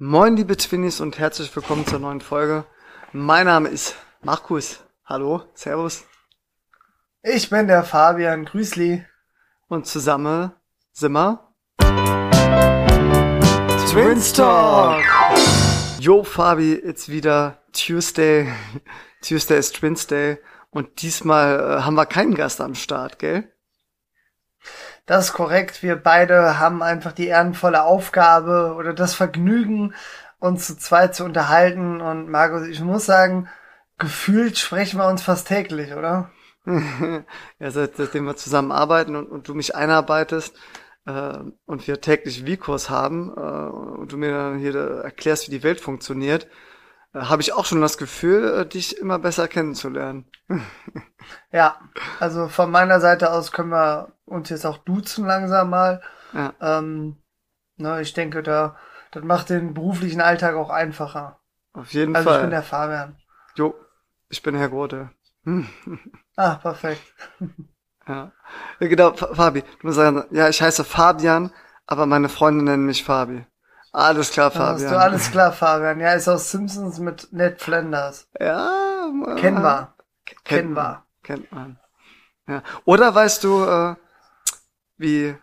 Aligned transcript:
Moin, 0.00 0.36
liebe 0.36 0.56
Twinnies 0.56 1.00
und 1.00 1.18
herzlich 1.18 1.56
willkommen 1.56 1.84
zur 1.84 1.98
neuen 1.98 2.20
Folge. 2.20 2.64
Mein 3.12 3.46
Name 3.46 3.68
ist 3.68 3.96
Markus. 4.22 4.78
Hallo, 5.04 5.42
Servus. 5.54 6.04
Ich 7.24 7.50
bin 7.50 7.66
der 7.66 7.82
Fabian. 7.82 8.44
Grüßli. 8.44 9.04
Und 9.66 9.88
zusammen 9.88 10.52
sind 10.92 11.10
wir 11.10 11.52
Twins 13.90 14.32
Talk. 14.34 15.02
Yo, 15.98 16.22
Fabi, 16.22 16.74
it's 16.74 17.08
wieder 17.08 17.60
Tuesday. 17.72 18.52
Tuesday 19.20 19.58
ist 19.58 19.74
Twins 19.74 20.06
Day. 20.06 20.38
Und 20.70 21.02
diesmal 21.02 21.58
äh, 21.58 21.82
haben 21.82 21.96
wir 21.96 22.06
keinen 22.06 22.36
Gast 22.36 22.60
am 22.60 22.76
Start, 22.76 23.18
gell? 23.18 23.52
Das 25.08 25.28
ist 25.28 25.32
korrekt. 25.32 25.82
Wir 25.82 25.96
beide 25.96 26.58
haben 26.58 26.82
einfach 26.82 27.12
die 27.12 27.28
ehrenvolle 27.28 27.82
Aufgabe 27.82 28.74
oder 28.76 28.92
das 28.92 29.14
Vergnügen, 29.14 29.94
uns 30.38 30.66
zu 30.66 30.76
zweit 30.76 31.14
zu 31.14 31.24
unterhalten. 31.24 32.02
Und 32.02 32.28
Markus, 32.28 32.66
ich 32.68 32.82
muss 32.82 33.06
sagen, 33.06 33.48
gefühlt 33.96 34.58
sprechen 34.58 35.00
wir 35.00 35.08
uns 35.08 35.22
fast 35.22 35.48
täglich, 35.48 35.94
oder? 35.94 36.30
ja, 37.58 37.70
seitdem 37.70 38.26
wir 38.26 38.36
zusammenarbeiten 38.36 39.16
und, 39.16 39.30
und 39.30 39.48
du 39.48 39.54
mich 39.54 39.74
einarbeitest 39.74 40.54
äh, 41.06 41.38
und 41.64 41.88
wir 41.88 42.02
täglich 42.02 42.44
V-Kurs 42.44 42.90
haben 42.90 43.32
äh, 43.34 43.40
und 43.40 44.12
du 44.12 44.18
mir 44.18 44.30
dann 44.30 44.58
hier 44.58 44.76
erklärst, 44.76 45.48
wie 45.48 45.52
die 45.52 45.62
Welt 45.62 45.80
funktioniert, 45.80 46.48
äh, 47.14 47.20
habe 47.20 47.40
ich 47.40 47.54
auch 47.54 47.64
schon 47.64 47.80
das 47.80 47.96
Gefühl, 47.96 48.44
äh, 48.44 48.66
dich 48.66 48.98
immer 48.98 49.18
besser 49.18 49.48
kennenzulernen. 49.48 50.26
ja, 51.50 51.80
also 52.20 52.48
von 52.48 52.70
meiner 52.70 53.00
Seite 53.00 53.32
aus 53.32 53.52
können 53.52 53.70
wir 53.70 54.12
uns 54.28 54.48
jetzt 54.50 54.66
auch 54.66 54.78
duzen 54.78 55.26
langsam 55.26 55.70
mal. 55.70 56.02
Ja. 56.32 56.52
Ähm, 56.60 57.16
ne, 57.76 58.00
ich 58.00 58.12
denke, 58.12 58.42
da, 58.42 58.76
das 59.10 59.24
macht 59.24 59.50
den 59.50 59.74
beruflichen 59.74 60.20
Alltag 60.20 60.54
auch 60.54 60.70
einfacher. 60.70 61.40
Auf 61.72 61.92
jeden 61.92 62.14
also 62.14 62.24
Fall. 62.24 62.34
Also 62.34 62.44
ich 62.44 62.46
bin 62.46 62.50
der 62.50 62.62
Fabian. 62.62 63.16
Jo, 63.54 63.74
ich 64.28 64.42
bin 64.42 64.54
Herr 64.56 64.68
Grote. 64.68 65.10
ah, 66.36 66.54
perfekt. 66.56 67.02
ja. 68.06 68.32
ja. 68.80 68.86
Genau, 68.86 69.14
Fabi, 69.14 69.62
du 69.62 69.86
musst 69.86 69.96
sagen, 69.96 70.24
ja, 70.30 70.48
ich 70.48 70.60
heiße 70.60 70.84
Fabian, 70.84 71.52
aber 71.86 72.06
meine 72.06 72.28
Freunde 72.28 72.64
nennen 72.64 72.86
mich 72.86 73.04
Fabi. 73.04 73.46
Alles 73.92 74.30
klar, 74.32 74.50
Fabian. 74.50 74.74
Hast 74.74 74.90
du 74.90 75.00
alles 75.00 75.30
klar, 75.30 75.52
Fabian. 75.52 75.98
Ja, 76.00 76.12
ist 76.12 76.28
aus 76.28 76.50
Simpsons 76.50 76.98
mit 76.98 77.32
Ned 77.32 77.60
Flanders. 77.60 78.28
Ja, 78.38 79.08
kennen 79.36 79.62
wir. 79.62 79.94
Kennen 80.44 80.74
wir. 80.74 81.04
Kennt 81.22 81.50
man. 81.52 81.78
Ja. 82.46 82.62
Oder 82.84 83.14
weißt 83.14 83.44
du, 83.44 83.64
äh, 83.64 83.94
wie, 84.98 85.34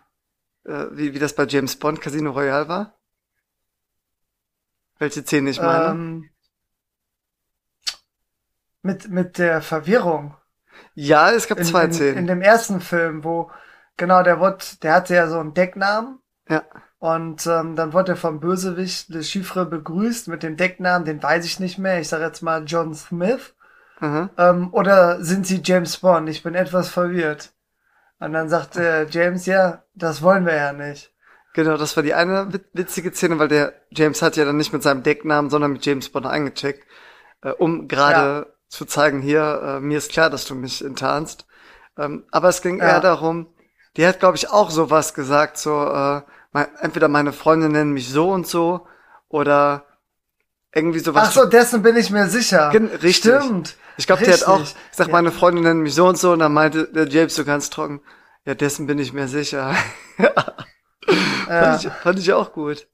äh, 0.64 0.86
wie, 0.92 1.14
wie 1.14 1.18
das 1.18 1.34
bei 1.34 1.44
James 1.44 1.76
Bond 1.76 2.00
Casino 2.00 2.30
Royale 2.30 2.68
war? 2.68 2.98
Welche 4.98 5.22
Szene 5.22 5.50
ich 5.50 5.60
meine? 5.60 5.90
Ähm, 5.90 6.30
mit, 8.82 9.08
mit 9.08 9.38
der 9.38 9.60
Verwirrung. 9.60 10.36
Ja, 10.94 11.30
es 11.32 11.48
gab 11.48 11.58
in, 11.58 11.64
zwei 11.64 11.84
in, 11.84 11.92
Szenen. 11.92 12.18
In 12.18 12.26
dem 12.26 12.40
ersten 12.40 12.80
Film, 12.80 13.24
wo, 13.24 13.50
genau, 13.96 14.22
der 14.22 14.40
wird, 14.40 14.82
der 14.82 14.94
hatte 14.94 15.14
ja 15.14 15.28
so 15.28 15.38
einen 15.38 15.54
Decknamen. 15.54 16.20
Ja. 16.48 16.64
Und 16.98 17.46
ähm, 17.46 17.76
dann 17.76 17.92
wurde 17.92 18.12
er 18.12 18.16
vom 18.16 18.40
Bösewicht 18.40 19.10
Le 19.10 19.22
Chiffre 19.22 19.66
begrüßt 19.66 20.28
mit 20.28 20.42
dem 20.42 20.56
Decknamen, 20.56 21.04
den 21.04 21.22
weiß 21.22 21.44
ich 21.44 21.60
nicht 21.60 21.78
mehr. 21.78 22.00
Ich 22.00 22.08
sage 22.08 22.24
jetzt 22.24 22.42
mal 22.42 22.64
John 22.64 22.94
Smith. 22.94 23.54
Mhm. 24.00 24.30
Ähm, 24.38 24.72
oder 24.72 25.22
sind 25.22 25.46
sie 25.46 25.60
James 25.62 25.98
Bond? 25.98 26.28
Ich 26.28 26.42
bin 26.42 26.54
etwas 26.54 26.88
verwirrt. 26.88 27.52
Und 28.18 28.32
dann 28.32 28.48
sagt 28.48 28.76
äh, 28.76 29.06
James, 29.06 29.46
ja, 29.46 29.82
das 29.94 30.22
wollen 30.22 30.46
wir 30.46 30.54
ja 30.54 30.72
nicht. 30.72 31.12
Genau, 31.54 31.76
das 31.76 31.96
war 31.96 32.02
die 32.02 32.14
eine 32.14 32.52
witzige 32.74 33.12
Szene, 33.12 33.38
weil 33.38 33.48
der 33.48 33.72
James 33.90 34.20
hat 34.20 34.36
ja 34.36 34.44
dann 34.44 34.58
nicht 34.58 34.72
mit 34.72 34.82
seinem 34.82 35.02
Decknamen, 35.02 35.50
sondern 35.50 35.72
mit 35.72 35.86
James 35.86 36.10
Bond 36.10 36.26
eingecheckt, 36.26 36.86
äh, 37.42 37.50
um 37.50 37.88
gerade 37.88 38.46
ja. 38.46 38.46
zu 38.68 38.84
zeigen, 38.84 39.22
hier, 39.22 39.62
äh, 39.62 39.80
mir 39.80 39.98
ist 39.98 40.12
klar, 40.12 40.28
dass 40.28 40.44
du 40.44 40.54
mich 40.54 40.84
enttarnst. 40.84 41.46
Ähm, 41.96 42.24
aber 42.30 42.50
es 42.50 42.60
ging 42.60 42.78
ja. 42.78 42.88
eher 42.88 43.00
darum, 43.00 43.46
die 43.96 44.06
hat, 44.06 44.20
glaube 44.20 44.36
ich, 44.36 44.50
auch 44.50 44.70
sowas 44.70 45.14
gesagt, 45.14 45.56
so, 45.56 45.90
äh, 45.90 46.20
entweder 46.80 47.08
meine 47.08 47.32
Freunde 47.32 47.70
nennen 47.70 47.92
mich 47.92 48.10
so 48.10 48.30
und 48.30 48.46
so 48.46 48.86
oder 49.28 49.85
irgendwie 50.74 50.98
sowas. 50.98 51.28
Ach 51.28 51.32
so, 51.32 51.44
dessen 51.46 51.82
bin 51.82 51.96
ich 51.96 52.10
mir 52.10 52.28
sicher. 52.28 52.72
Richtig. 52.72 53.34
Stimmt. 53.34 53.76
Ich 53.96 54.06
glaube, 54.06 54.24
die 54.24 54.32
hat 54.32 54.44
auch 54.44 54.60
gesagt, 54.60 55.08
ja. 55.08 55.08
meine 55.08 55.32
Freunde 55.32 55.62
nennen 55.62 55.80
mich 55.80 55.94
so 55.94 56.06
und 56.06 56.18
so 56.18 56.32
und 56.32 56.40
dann 56.40 56.52
meinte 56.52 56.88
der 56.88 57.08
James 57.08 57.34
so 57.34 57.44
ganz 57.44 57.70
trocken, 57.70 58.02
ja, 58.44 58.54
dessen 58.54 58.86
bin 58.86 58.98
ich 58.98 59.12
mir 59.12 59.26
sicher. 59.28 59.74
ja. 60.18 60.32
fand, 61.46 61.84
ich, 61.84 61.92
fand 61.92 62.18
ich 62.18 62.32
auch 62.32 62.52
gut. 62.52 62.86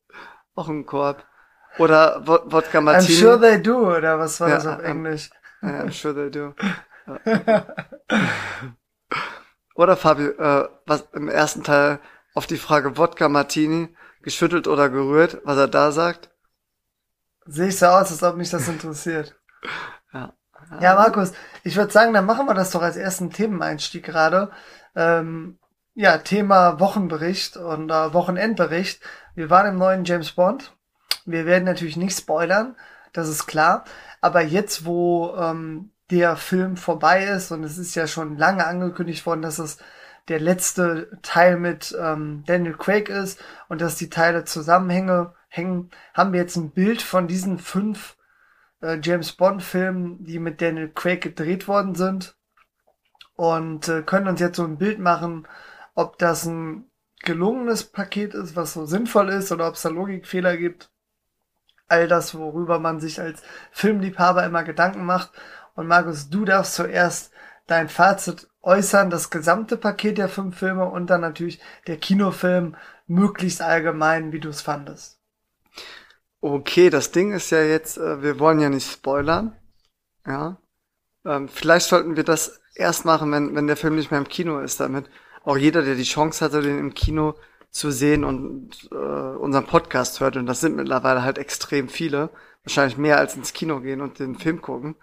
Auch 0.55 0.69
ein 0.69 0.87
Korb. 0.87 1.25
Oder 1.79 2.27
Wodka 2.27 2.81
Martini. 2.81 3.19
I'm 3.19 3.21
sure 3.21 3.41
they 3.41 3.61
do, 3.63 3.97
oder 3.97 4.19
was 4.19 4.41
war 4.41 4.49
ja, 4.49 4.57
das 4.57 4.67
auf 4.67 4.81
Englisch? 4.83 5.31
I'm 5.63 5.91
sure 5.91 6.15
they 6.15 6.31
do. 6.31 6.55
oder 9.75 9.97
Fabio, 9.97 10.31
äh, 10.31 10.69
was 10.87 11.05
im 11.15 11.29
ersten 11.29 11.65
Teil 11.65 11.99
auf 12.35 12.47
die 12.47 12.59
Frage 12.59 12.97
Wodka 12.97 13.29
Martini, 13.29 13.95
geschüttelt 14.23 14.69
oder 14.69 14.89
gerührt, 14.89 15.39
was 15.45 15.57
er 15.57 15.69
da 15.69 15.93
sagt? 15.93 16.31
Sehe 17.47 17.69
ich 17.69 17.79
so 17.79 17.87
aus, 17.87 18.11
als 18.11 18.23
ob 18.23 18.37
mich 18.37 18.51
das 18.51 18.69
interessiert. 18.69 19.35
ja. 20.13 20.33
Ja, 20.81 20.95
Markus, 20.95 21.33
ich 21.65 21.77
würde 21.77 21.93
sagen, 21.93 22.15
dann 22.15 22.25
machen 22.25 22.47
wir 22.47 22.55
das 22.55 22.71
doch 22.71 22.83
als 22.83 22.97
ersten 22.97 23.31
Themeneinstieg 23.31 24.05
gerade. 24.05 24.51
Ähm, 24.95 25.59
ja, 25.95 26.19
Thema 26.19 26.81
Wochenbericht 26.81 27.57
und 27.57 27.91
äh, 27.91 28.15
Wochenendbericht. 28.15 29.03
Wir 29.35 29.51
waren 29.51 29.67
im 29.67 29.79
neuen 29.79 30.05
James 30.05 30.33
Bond. 30.33 30.75
Wir 31.27 31.47
werden 31.47 31.65
natürlich 31.65 31.97
nicht 31.97 32.17
spoilern, 32.17 32.77
das 33.13 33.29
ist 33.29 33.47
klar. 33.47 33.85
Aber 34.21 34.41
jetzt, 34.41 34.85
wo 34.85 35.35
ähm, 35.37 35.91
der 36.11 36.37
Film 36.37 36.77
vorbei 36.77 37.25
ist 37.25 37.53
und 37.53 37.65
es 37.65 37.79
ist 37.79 37.95
ja 37.95 38.07
schon 38.07 38.37
lange 38.37 38.67
angekündigt 38.67 39.25
worden, 39.27 39.43
dass 39.43 39.59
es 39.59 39.79
der 40.29 40.41
letzte 40.41 41.11
Teil 41.23 41.57
mit 41.57 41.97
ähm, 42.01 42.45
Daniel 42.47 42.77
Craig 42.77 43.09
ist 43.09 43.41
und 43.69 43.81
dass 43.81 43.97
die 43.97 44.11
Teile 44.11 44.45
zusammenhängen, 44.45 45.29
hängen, 45.53 45.91
haben 46.15 46.33
wir 46.33 46.41
jetzt 46.41 46.57
ein 46.57 46.71
Bild 46.71 47.03
von 47.03 47.29
diesen 47.29 47.59
fünf 47.59 48.17
äh, 48.81 48.99
James 49.03 49.33
Bond 49.33 49.63
Filmen, 49.63 50.25
die 50.25 50.39
mit 50.39 50.63
Daniel 50.63 50.89
Craig 50.89 51.21
gedreht 51.21 51.69
worden 51.69 51.95
sind 51.95 52.37
und 53.37 53.87
äh, 53.89 54.03
können 54.03 54.29
uns 54.29 54.41
jetzt 54.41 54.57
so 54.57 54.65
ein 54.65 54.79
Bild 54.79 54.99
machen, 54.99 55.47
ob 55.95 56.17
das 56.17 56.47
ein 56.47 56.91
gelungenes 57.23 57.85
Paket 57.85 58.33
ist, 58.33 58.57
was 58.57 58.73
so 58.73 58.87
sinnvoll 58.87 59.29
ist 59.29 59.53
oder 59.53 59.69
ob 59.69 59.75
es 59.75 59.83
da 59.83 59.91
Logikfehler 59.91 60.57
gibt. 60.57 60.91
All 61.87 62.09
das, 62.09 62.35
worüber 62.35 62.79
man 62.79 62.99
sich 62.99 63.21
als 63.21 63.43
Filmliebhaber 63.73 64.45
immer 64.45 64.65
Gedanken 64.65 65.05
macht. 65.05 65.33
Und 65.75 65.87
Markus, 65.87 66.31
du 66.31 66.47
darfst 66.47 66.75
zuerst 66.75 67.31
dein 67.67 67.91
Fazit 67.91 68.49
äußern, 68.63 69.11
das 69.11 69.29
gesamte 69.29 69.77
Paket 69.77 70.17
der 70.17 70.31
fünf 70.31 70.59
Filme 70.59 70.87
und 70.87 71.11
dann 71.11 71.21
natürlich 71.21 71.61
der 71.87 71.99
Kinofilm 71.99 72.77
möglichst 73.07 73.61
allgemein, 73.61 74.33
wie 74.33 74.41
du 74.41 74.49
es 74.49 74.63
fandest. 74.63 75.22
Okay, 76.45 76.91
das 76.91 77.13
Ding 77.13 77.33
ist 77.33 77.51
ja 77.51 77.63
jetzt, 77.63 77.99
äh, 77.99 78.21
wir 78.21 78.41
wollen 78.41 78.59
ja 78.59 78.69
nicht 78.69 78.91
spoilern. 78.91 79.57
Ja. 80.27 80.59
Ähm, 81.25 81.49
vielleicht 81.49 81.87
sollten 81.87 82.17
wir 82.17 82.25
das 82.25 82.61
erst 82.75 83.05
machen, 83.05 83.31
wenn, 83.31 83.55
wenn 83.55 83.69
der 83.69 83.77
Film 83.77 83.95
nicht 83.95 84.11
mehr 84.11 84.19
im 84.19 84.29
Kino 84.29 84.59
ist, 84.59 84.81
damit 84.81 85.09
auch 85.45 85.57
jeder, 85.57 85.83
der 85.83 85.95
die 85.95 86.03
Chance 86.03 86.45
hatte, 86.45 86.61
den 86.61 86.81
im 86.81 86.95
Kino 86.95 87.37
zu 87.71 87.93
sehen 87.93 88.25
und 88.25 88.89
äh, 88.91 88.97
unseren 88.97 89.67
Podcast 89.67 90.19
hört, 90.19 90.37
und 90.37 90.47
das 90.47 90.61
sind 90.61 90.75
mittlerweile 90.75 91.23
halt 91.23 91.39
extrem 91.39 91.89
viele, 91.89 92.31
wahrscheinlich 92.65 92.99
mehr 92.99 93.19
als 93.19 93.37
ins 93.37 93.53
Kino 93.53 93.81
gehen 93.81 94.01
und 94.01 94.19
den 94.19 94.35
Film 94.35 94.61
gucken. 94.61 94.97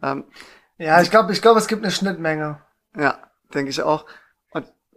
Ähm, 0.00 0.26
ja, 0.78 1.02
ich 1.02 1.10
glaube, 1.10 1.32
ich 1.32 1.42
glaube, 1.42 1.58
es 1.58 1.66
gibt 1.66 1.82
eine 1.82 1.90
Schnittmenge. 1.90 2.62
Ja, 2.96 3.18
denke 3.52 3.70
ich 3.70 3.82
auch. 3.82 4.06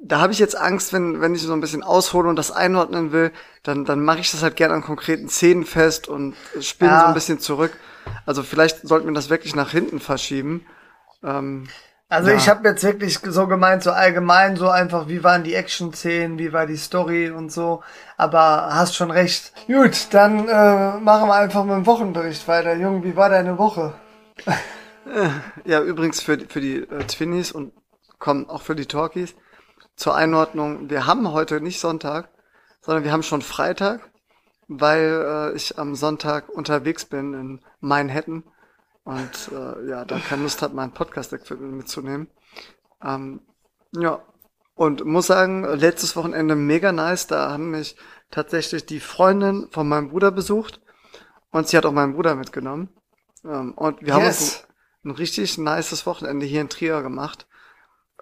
Da 0.04 0.20
habe 0.20 0.34
ich 0.34 0.40
jetzt 0.40 0.58
Angst, 0.58 0.94
wenn, 0.94 1.22
wenn 1.22 1.36
ich 1.36 1.44
so 1.44 1.54
ein 1.54 1.62
bisschen 1.62 1.84
aushole 1.84 2.28
und 2.28 2.36
das 2.36 2.52
einordnen 2.52 3.12
will, 3.12 3.32
dann, 3.64 3.86
dann 3.86 4.04
mache 4.04 4.20
ich 4.20 4.32
das 4.32 4.42
halt 4.42 4.56
gerne 4.56 4.74
an 4.74 4.82
konkreten 4.82 5.30
Szenen 5.30 5.64
fest 5.64 6.08
und 6.08 6.36
spinne 6.60 6.92
ja. 6.92 7.02
so 7.02 7.08
ein 7.08 7.14
bisschen 7.14 7.40
zurück. 7.40 7.72
Also 8.26 8.42
vielleicht 8.42 8.88
sollten 8.88 9.08
wir 9.08 9.14
das 9.14 9.30
wirklich 9.30 9.56
nach 9.56 9.72
hinten 9.72 10.00
verschieben. 10.00 10.66
Ähm, 11.24 11.68
also 12.09 12.32
ja. 12.32 12.36
ich 12.36 12.50
habe 12.50 12.68
jetzt 12.68 12.84
wirklich 12.84 13.20
so 13.20 13.48
gemeint, 13.48 13.84
so 13.84 13.92
allgemein, 13.92 14.58
so 14.58 14.70
einfach, 14.70 15.08
wie 15.08 15.24
waren 15.24 15.44
die 15.44 15.53
Action-Szenen, 15.53 16.40
wie 16.40 16.52
war 16.52 16.66
die 16.66 16.76
Story 16.76 17.30
und 17.30 17.52
so. 17.52 17.84
Aber 18.18 18.74
hast 18.74 18.96
schon 18.96 19.12
recht. 19.12 19.54
Gut, 19.68 20.08
dann 20.12 20.50
äh, 20.50 20.97
machen 21.00 21.30
wir 21.30 21.36
einfach 21.36 21.64
mit 21.64 21.76
dem 21.76 21.86
Wochenbericht 21.86 22.47
weiter. 22.47 22.76
Junge, 22.76 23.04
wie 23.04 23.16
war 23.16 23.30
deine 23.30 23.58
Woche? 23.58 23.94
Ja, 25.66 25.82
übrigens 25.82 26.22
für, 26.22 26.38
für 26.47 26.62
die 26.62 26.78
äh, 26.78 27.04
Twinnies 27.06 27.52
und 27.52 27.74
kommen 28.20 28.47
auch 28.47 28.62
für 28.62 28.76
die 28.76 28.86
Talkies 28.86 29.36
zur 30.02 30.16
Einordnung. 30.16 30.90
Wir 30.90 31.06
haben 31.06 31.32
heute 31.32 31.62
nicht 31.62 31.80
Sonntag, 31.80 32.30
sondern 32.82 33.03
wir 33.03 33.12
haben 33.12 33.22
schon 33.22 33.44
Freitag, 33.44 34.09
weil 34.68 35.52
äh, 35.53 35.56
ich 35.56 35.78
am 35.78 35.94
Sonntag 35.94 36.50
unterwegs 36.50 37.06
bin 37.06 37.36
in 37.36 37.62
Manhattan 37.82 38.44
und 39.03 39.52
äh, 39.52 39.88
ja, 39.88 40.03
da 40.03 40.18
keine 40.18 40.42
Lust 40.42 40.64
hat, 40.64 40.74
mein 40.74 40.92
Podcast-Equipment 40.92 41.74
mitzunehmen. 41.74 42.32
Ähm, 43.03 43.42
ja, 43.92 44.24
und 44.74 45.06
muss 45.06 45.28
sagen, 45.28 45.66
letztes 45.66 46.16
Wochenende 46.16 46.56
mega 46.56 46.92
nice. 46.92 47.28
Da 47.28 47.52
haben 47.52 47.70
mich 47.70 47.96
tatsächlich 48.32 48.88
die 48.88 49.00
Freundin 49.00 49.68
von 49.70 49.88
meinem 49.88 50.09
Bruder 50.09 50.32
besucht 50.32 50.82
Und 51.52 51.68
sie 51.68 51.78
hat 51.78 51.86
auch 51.86 51.92
meinen 51.92 52.14
Bruder 52.14 52.34
mitgenommen. 52.34 52.90
Ähm, 53.46 53.74
und 53.74 54.02
wir 54.02 54.16
haben 54.16 54.26
uns 54.26 54.66
ein, 55.04 55.12
ein 55.12 55.16
richtig 55.16 55.59
nices 55.59 56.08
Wochenende 56.08 56.47
hier 56.47 56.62
in 56.62 56.70
Trier 56.70 57.04
gemacht. 57.04 57.46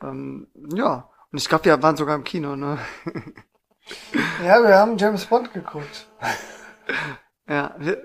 Ähm, 0.01 0.47
ja, 0.73 1.09
und 1.31 1.37
ich 1.37 1.47
glaube, 1.47 1.65
wir 1.65 1.81
waren 1.81 1.97
sogar 1.97 2.15
im 2.15 2.23
Kino, 2.23 2.55
ne? 2.55 2.79
ja, 4.43 4.61
wir 4.63 4.77
haben 4.77 4.97
James 4.97 5.25
Bond 5.25 5.53
geguckt. 5.53 6.07
ja, 7.47 7.75
wir, 7.77 8.03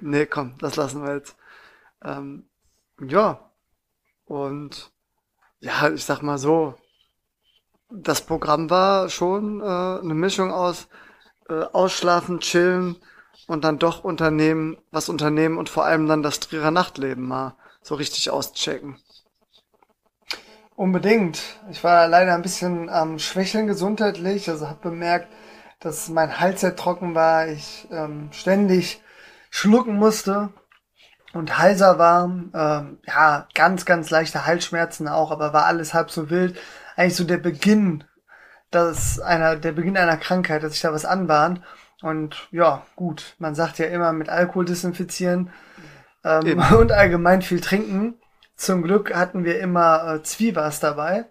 nee, 0.00 0.26
komm, 0.26 0.56
das 0.58 0.76
lassen 0.76 1.02
wir 1.02 1.14
jetzt. 1.14 1.36
Ähm, 2.02 2.48
ja, 3.00 3.50
und 4.24 4.92
ja, 5.60 5.90
ich 5.90 6.04
sag 6.04 6.22
mal 6.22 6.38
so, 6.38 6.74
das 7.90 8.24
Programm 8.24 8.70
war 8.70 9.08
schon 9.08 9.60
äh, 9.60 9.64
eine 9.64 10.14
Mischung 10.14 10.52
aus 10.52 10.88
äh, 11.48 11.64
Ausschlafen, 11.72 12.40
Chillen 12.40 12.96
und 13.46 13.64
dann 13.64 13.78
doch 13.78 14.04
Unternehmen, 14.04 14.78
was 14.90 15.08
unternehmen 15.08 15.58
und 15.58 15.68
vor 15.68 15.84
allem 15.84 16.06
dann 16.06 16.22
das 16.22 16.40
Trierer 16.40 16.70
Nachtleben 16.70 17.26
mal 17.26 17.56
so 17.82 17.96
richtig 17.96 18.30
auschecken. 18.30 18.98
Unbedingt. 20.80 21.42
Ich 21.70 21.84
war 21.84 22.08
leider 22.08 22.34
ein 22.34 22.40
bisschen 22.40 22.88
am 22.88 23.18
Schwächeln 23.18 23.66
gesundheitlich, 23.66 24.48
also 24.48 24.66
habe 24.66 24.80
bemerkt, 24.80 25.28
dass 25.78 26.08
mein 26.08 26.40
Hals 26.40 26.62
sehr 26.62 26.74
trocken 26.74 27.14
war, 27.14 27.48
ich 27.48 27.86
ähm, 27.90 28.30
ständig 28.32 29.02
schlucken 29.50 29.96
musste 29.96 30.54
und 31.34 31.58
heiser 31.58 31.98
war. 31.98 32.24
Ähm, 32.24 32.98
ja, 33.06 33.46
ganz, 33.52 33.84
ganz 33.84 34.08
leichte 34.08 34.46
Halsschmerzen 34.46 35.06
auch, 35.06 35.30
aber 35.30 35.52
war 35.52 35.66
alles 35.66 35.92
halb 35.92 36.10
so 36.10 36.30
wild. 36.30 36.58
Eigentlich 36.96 37.16
so 37.16 37.24
der 37.24 37.36
Beginn, 37.36 38.04
das 38.70 39.20
einer, 39.20 39.56
der 39.56 39.72
Beginn 39.72 39.98
einer 39.98 40.16
Krankheit, 40.16 40.62
dass 40.62 40.72
sich 40.72 40.80
da 40.80 40.94
was 40.94 41.04
anbahnt. 41.04 41.60
Und 42.00 42.48
ja, 42.52 42.86
gut, 42.96 43.36
man 43.38 43.54
sagt 43.54 43.78
ja 43.80 43.84
immer 43.84 44.14
mit 44.14 44.30
Alkohol 44.30 44.64
desinfizieren 44.64 45.50
ähm, 46.24 46.64
und 46.78 46.90
allgemein 46.90 47.42
viel 47.42 47.60
trinken. 47.60 48.19
Zum 48.60 48.82
Glück 48.82 49.14
hatten 49.14 49.44
wir 49.44 49.58
immer 49.58 50.16
äh, 50.16 50.22
Zwiebas 50.22 50.80
dabei. 50.80 51.24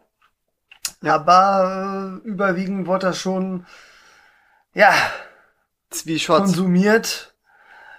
Ja. 1.04 1.14
Aber 1.14 2.22
äh, 2.26 2.28
überwiegend 2.28 2.88
wurde 2.88 3.06
das 3.06 3.20
schon, 3.20 3.68
ja, 4.74 4.92
Zwieschots. 5.92 6.40
konsumiert, 6.40 7.36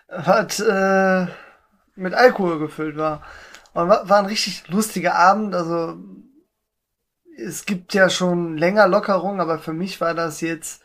was 0.08 0.58
äh, 0.58 1.28
mit 1.94 2.12
Alkohol 2.12 2.58
gefüllt 2.58 2.96
war. 2.96 3.22
Und 3.72 3.88
war, 3.88 4.08
war 4.08 4.18
ein 4.18 4.26
richtig 4.26 4.66
lustiger 4.66 5.14
Abend. 5.14 5.54
Also 5.54 5.96
es 7.38 7.66
gibt 7.66 7.94
ja 7.94 8.10
schon 8.10 8.56
länger 8.56 8.88
Lockerung, 8.88 9.40
aber 9.40 9.60
für 9.60 9.72
mich 9.72 10.00
war 10.00 10.14
das 10.14 10.40
jetzt 10.40 10.82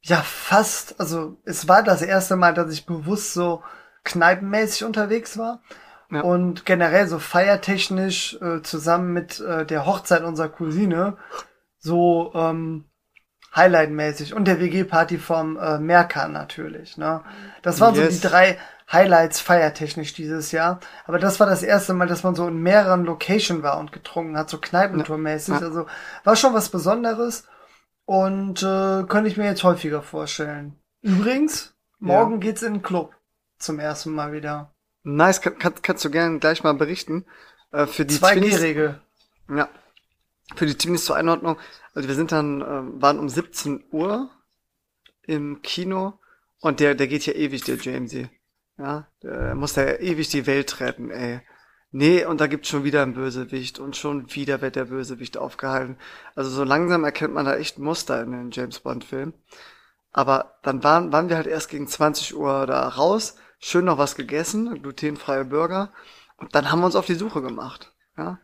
ja 0.00 0.22
fast, 0.22 0.98
also 0.98 1.36
es 1.44 1.68
war 1.68 1.82
das 1.82 2.00
erste 2.00 2.36
Mal, 2.36 2.54
dass 2.54 2.72
ich 2.72 2.86
bewusst 2.86 3.34
so 3.34 3.62
kneipenmäßig 4.04 4.84
unterwegs 4.84 5.36
war. 5.36 5.60
Ja. 6.10 6.22
Und 6.22 6.64
generell 6.64 7.06
so 7.06 7.18
feiertechnisch 7.18 8.38
äh, 8.40 8.62
zusammen 8.62 9.12
mit 9.12 9.40
äh, 9.40 9.66
der 9.66 9.84
Hochzeit 9.84 10.22
unserer 10.22 10.48
Cousine 10.48 11.18
so 11.78 12.32
ähm, 12.34 12.84
Highlight-mäßig 13.54 14.34
und 14.34 14.46
der 14.46 14.60
WG-Party 14.60 15.18
vom 15.18 15.56
äh, 15.58 15.78
Merkan 15.78 16.32
natürlich. 16.32 16.96
Ne? 16.96 17.22
Das 17.62 17.80
waren 17.80 17.94
yes. 17.94 18.04
so 18.04 18.10
die 18.10 18.28
drei 18.28 18.58
Highlights 18.90 19.40
feiertechnisch 19.40 20.14
dieses 20.14 20.52
Jahr. 20.52 20.80
Aber 21.06 21.18
das 21.18 21.40
war 21.40 21.46
das 21.46 21.62
erste 21.62 21.94
Mal, 21.94 22.08
dass 22.08 22.22
man 22.22 22.34
so 22.34 22.48
in 22.48 22.62
mehreren 22.62 23.04
Locations 23.04 23.62
war 23.62 23.78
und 23.78 23.92
getrunken 23.92 24.36
hat, 24.36 24.48
so 24.48 24.58
Kneipentourmäßig. 24.58 25.54
Ja. 25.54 25.60
Also 25.60 25.86
war 26.24 26.36
schon 26.36 26.54
was 26.54 26.70
Besonderes 26.70 27.46
und 28.04 28.62
äh, 28.62 29.04
könnte 29.04 29.28
ich 29.28 29.36
mir 29.36 29.44
jetzt 29.44 29.64
häufiger 29.64 30.02
vorstellen. 30.02 30.78
Übrigens, 31.02 31.74
morgen 31.98 32.34
ja. 32.34 32.38
geht's 32.38 32.62
in 32.62 32.74
den 32.74 32.82
Club 32.82 33.14
zum 33.58 33.78
ersten 33.78 34.12
Mal 34.12 34.32
wieder. 34.32 34.72
Nice, 35.02 35.40
kann, 35.40 35.58
kann, 35.58 35.74
kannst 35.82 36.04
du 36.04 36.10
gerne 36.10 36.38
gleich 36.38 36.62
mal 36.62 36.74
berichten. 36.74 37.24
Äh, 37.72 37.86
für 37.86 38.04
die 38.04 38.16
2G-Regel. 38.16 39.00
Ja. 39.48 39.68
Für 40.56 40.66
die 40.66 40.76
Twinies 40.76 41.04
zur 41.04 41.16
Einordnung. 41.16 41.58
Also 41.94 42.08
wir 42.08 42.14
sind 42.14 42.32
dann, 42.32 42.62
äh, 42.62 43.02
waren 43.02 43.18
um 43.18 43.28
17 43.28 43.84
Uhr 43.90 44.30
im 45.22 45.62
Kino 45.62 46.18
und 46.60 46.80
der, 46.80 46.94
der 46.94 47.06
geht 47.06 47.26
ja 47.26 47.34
ewig, 47.34 47.64
der 47.64 47.76
Jamesy. 47.76 48.28
Ja, 48.78 49.08
der 49.22 49.54
muss 49.54 49.76
ja 49.76 49.98
ewig 49.98 50.28
die 50.28 50.46
Welt 50.46 50.80
retten, 50.80 51.10
ey. 51.10 51.40
Nee, 51.90 52.24
und 52.24 52.40
da 52.40 52.46
gibt's 52.46 52.68
schon 52.68 52.84
wieder 52.84 53.02
einen 53.02 53.14
Bösewicht 53.14 53.78
und 53.78 53.96
schon 53.96 54.34
wieder 54.34 54.60
wird 54.60 54.76
der 54.76 54.86
Bösewicht 54.86 55.38
aufgehalten. 55.38 55.96
Also 56.34 56.50
so 56.50 56.64
langsam 56.64 57.02
erkennt 57.04 57.34
man 57.34 57.46
da 57.46 57.56
echt 57.56 57.78
Muster 57.78 58.22
in 58.22 58.32
den 58.32 58.50
James 58.50 58.80
Bond 58.80 59.04
Filmen. 59.04 59.34
Aber 60.12 60.58
dann 60.62 60.82
waren, 60.84 61.12
waren 61.12 61.28
wir 61.28 61.36
halt 61.36 61.46
erst 61.46 61.70
gegen 61.70 61.88
20 61.88 62.36
Uhr 62.36 62.66
da 62.66 62.88
raus, 62.88 63.36
schön 63.58 63.84
noch 63.84 63.98
was 63.98 64.14
gegessen, 64.14 64.82
glutenfreie 64.82 65.44
Burger. 65.44 65.92
Und 66.36 66.54
dann 66.54 66.70
haben 66.70 66.80
wir 66.80 66.86
uns 66.86 66.96
auf 66.96 67.06
die 67.06 67.14
Suche 67.14 67.42
gemacht. 67.42 67.92
Ja. 68.16 68.38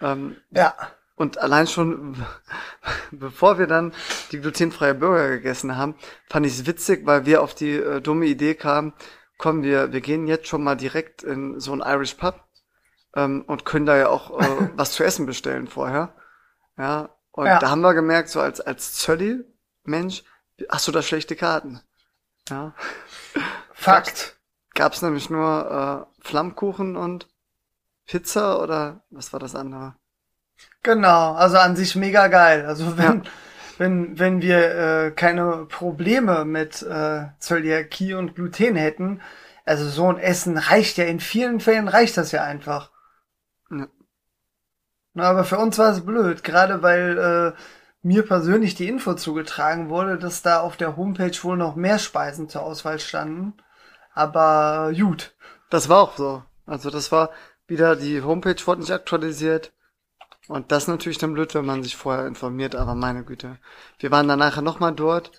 Ähm, 0.00 0.36
ja. 0.50 0.74
Und 1.16 1.38
allein 1.38 1.66
schon, 1.66 2.16
bevor 3.10 3.58
wir 3.58 3.66
dann 3.66 3.92
die 4.32 4.40
glutenfreie 4.40 4.94
Burger 4.94 5.28
gegessen 5.30 5.76
haben, 5.76 5.96
fand 6.28 6.46
ich 6.46 6.52
es 6.52 6.66
witzig, 6.66 7.06
weil 7.06 7.26
wir 7.26 7.42
auf 7.42 7.54
die 7.54 7.72
äh, 7.72 8.00
dumme 8.00 8.26
Idee 8.26 8.54
kamen, 8.54 8.92
komm, 9.38 9.62
wir, 9.62 9.92
wir 9.92 10.00
gehen 10.00 10.26
jetzt 10.26 10.46
schon 10.46 10.62
mal 10.62 10.76
direkt 10.76 11.22
in 11.22 11.58
so 11.58 11.72
ein 11.72 11.80
Irish 11.80 12.14
Pub 12.14 12.44
ähm, 13.14 13.44
und 13.46 13.64
können 13.64 13.86
da 13.86 13.96
ja 13.96 14.08
auch 14.08 14.38
äh, 14.40 14.70
was 14.76 14.92
zu 14.92 15.04
essen 15.04 15.26
bestellen 15.26 15.66
vorher. 15.66 16.14
Ja, 16.78 17.16
und 17.32 17.46
ja. 17.46 17.58
da 17.58 17.70
haben 17.70 17.80
wir 17.80 17.94
gemerkt, 17.94 18.28
so 18.28 18.40
als, 18.40 18.60
als 18.60 18.94
Zölli, 18.94 19.44
Mensch, 19.84 20.22
hast 20.68 20.88
du 20.88 20.92
da 20.92 21.02
schlechte 21.02 21.36
Karten? 21.36 21.80
Ja. 22.48 22.74
Fakt. 23.72 24.35
Gab's 24.76 25.02
nämlich 25.02 25.28
nur 25.28 26.06
äh, 26.22 26.24
Flammkuchen 26.28 26.96
und 26.96 27.26
Pizza 28.06 28.62
oder 28.62 29.02
was 29.10 29.32
war 29.32 29.40
das 29.40 29.56
andere? 29.56 29.96
Genau, 30.84 31.34
also 31.34 31.58
an 31.58 31.74
sich 31.74 31.96
mega 31.96 32.28
geil. 32.28 32.64
Also 32.64 32.96
wenn, 32.96 33.24
ja 33.24 33.30
wenn, 33.78 34.18
wenn 34.18 34.42
wir 34.42 35.06
äh, 35.06 35.10
keine 35.10 35.66
Probleme 35.66 36.44
mit 36.44 36.82
äh, 36.82 37.26
Zöliakie 37.38 38.14
und 38.14 38.34
Gluten 38.34 38.76
hätten, 38.76 39.20
also 39.64 39.88
so 39.88 40.08
ein 40.08 40.18
Essen 40.18 40.58
reicht 40.58 40.96
ja, 40.96 41.04
in 41.04 41.20
vielen 41.20 41.60
Fällen 41.60 41.88
reicht 41.88 42.16
das 42.16 42.32
ja 42.32 42.44
einfach. 42.44 42.90
Ja. 43.70 43.88
Na, 45.14 45.24
aber 45.24 45.44
für 45.44 45.58
uns 45.58 45.78
war 45.78 45.90
es 45.90 46.04
blöd, 46.04 46.44
gerade 46.44 46.82
weil 46.82 47.18
äh, 47.18 47.60
mir 48.02 48.24
persönlich 48.24 48.74
die 48.74 48.88
Info 48.88 49.14
zugetragen 49.14 49.88
wurde, 49.88 50.18
dass 50.18 50.42
da 50.42 50.60
auf 50.60 50.76
der 50.76 50.96
Homepage 50.96 51.36
wohl 51.42 51.56
noch 51.56 51.74
mehr 51.74 51.98
Speisen 51.98 52.48
zur 52.48 52.62
Auswahl 52.62 53.00
standen. 53.00 53.54
Aber 54.16 54.92
gut. 54.94 55.34
Das 55.68 55.88
war 55.90 56.00
auch 56.00 56.16
so. 56.16 56.42
Also 56.64 56.90
das 56.90 57.12
war 57.12 57.30
wieder, 57.66 57.96
die 57.96 58.22
Homepage 58.22 58.56
wurde 58.64 58.80
nicht 58.80 58.90
aktualisiert. 58.90 59.72
Und 60.48 60.72
das 60.72 60.84
ist 60.84 60.88
natürlich 60.88 61.18
dann 61.18 61.34
blöd, 61.34 61.54
wenn 61.54 61.66
man 61.66 61.82
sich 61.82 61.96
vorher 61.96 62.26
informiert, 62.26 62.74
aber 62.74 62.94
meine 62.94 63.24
Güte. 63.24 63.58
Wir 63.98 64.10
waren 64.10 64.26
dann 64.26 64.38
nachher 64.38 64.62
nochmal 64.62 64.94
dort 64.94 65.32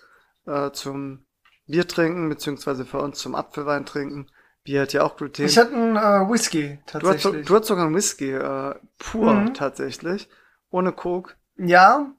äh, 0.45 0.71
zum 0.71 1.25
Bier 1.65 1.87
trinken, 1.87 2.29
beziehungsweise 2.29 2.85
für 2.85 2.99
uns 2.99 3.17
zum 3.17 3.33
Apfelwein 3.33 3.85
trinken. 3.85 4.27
Bier 4.63 4.81
hat 4.83 4.93
ja 4.93 5.03
auch 5.03 5.15
Gluten. 5.15 5.45
Ich 5.45 5.57
hatte 5.57 5.73
einen 5.73 5.95
äh, 5.95 6.29
Whisky, 6.29 6.79
tatsächlich. 6.85 7.23
Du 7.23 7.29
hattest, 7.29 7.49
du 7.49 7.55
hattest 7.55 7.69
sogar 7.69 7.85
einen 7.85 7.95
Whisky, 7.95 8.31
äh, 8.31 8.75
pur 8.99 9.33
mhm. 9.33 9.53
tatsächlich. 9.55 10.29
Ohne 10.69 10.91
Coke. 10.91 11.33
Ja, 11.55 12.11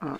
ah. 0.00 0.18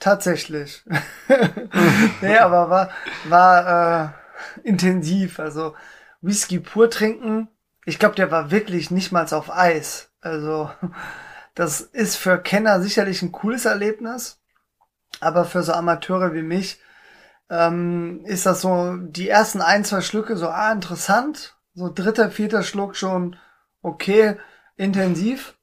tatsächlich. 0.00 0.84
nee, 2.20 2.36
aber 2.36 2.68
war, 2.68 2.90
war 3.28 4.04
äh, 4.04 4.19
intensiv. 4.64 5.38
Also 5.38 5.74
Whisky 6.20 6.60
pur 6.60 6.90
trinken. 6.90 7.48
Ich 7.84 7.98
glaube, 7.98 8.14
der 8.14 8.30
war 8.30 8.50
wirklich 8.50 8.90
nicht 8.90 9.12
mal 9.12 9.26
auf 9.32 9.50
Eis. 9.50 10.10
Also 10.20 10.70
das 11.54 11.80
ist 11.80 12.16
für 12.16 12.38
Kenner 12.38 12.80
sicherlich 12.80 13.22
ein 13.22 13.32
cooles 13.32 13.64
Erlebnis, 13.64 14.38
aber 15.20 15.44
für 15.44 15.62
so 15.62 15.72
Amateure 15.72 16.34
wie 16.34 16.42
mich 16.42 16.80
ähm, 17.50 18.20
ist 18.24 18.46
das 18.46 18.60
so 18.60 18.96
die 18.96 19.28
ersten 19.28 19.60
ein, 19.60 19.84
zwei 19.84 20.00
Schlücke 20.00 20.36
so, 20.36 20.48
ah, 20.48 20.72
interessant, 20.72 21.56
so 21.74 21.90
dritter, 21.92 22.30
vierter 22.30 22.62
Schluck 22.62 22.96
schon 22.96 23.36
okay, 23.82 24.36
intensiv. 24.76 25.54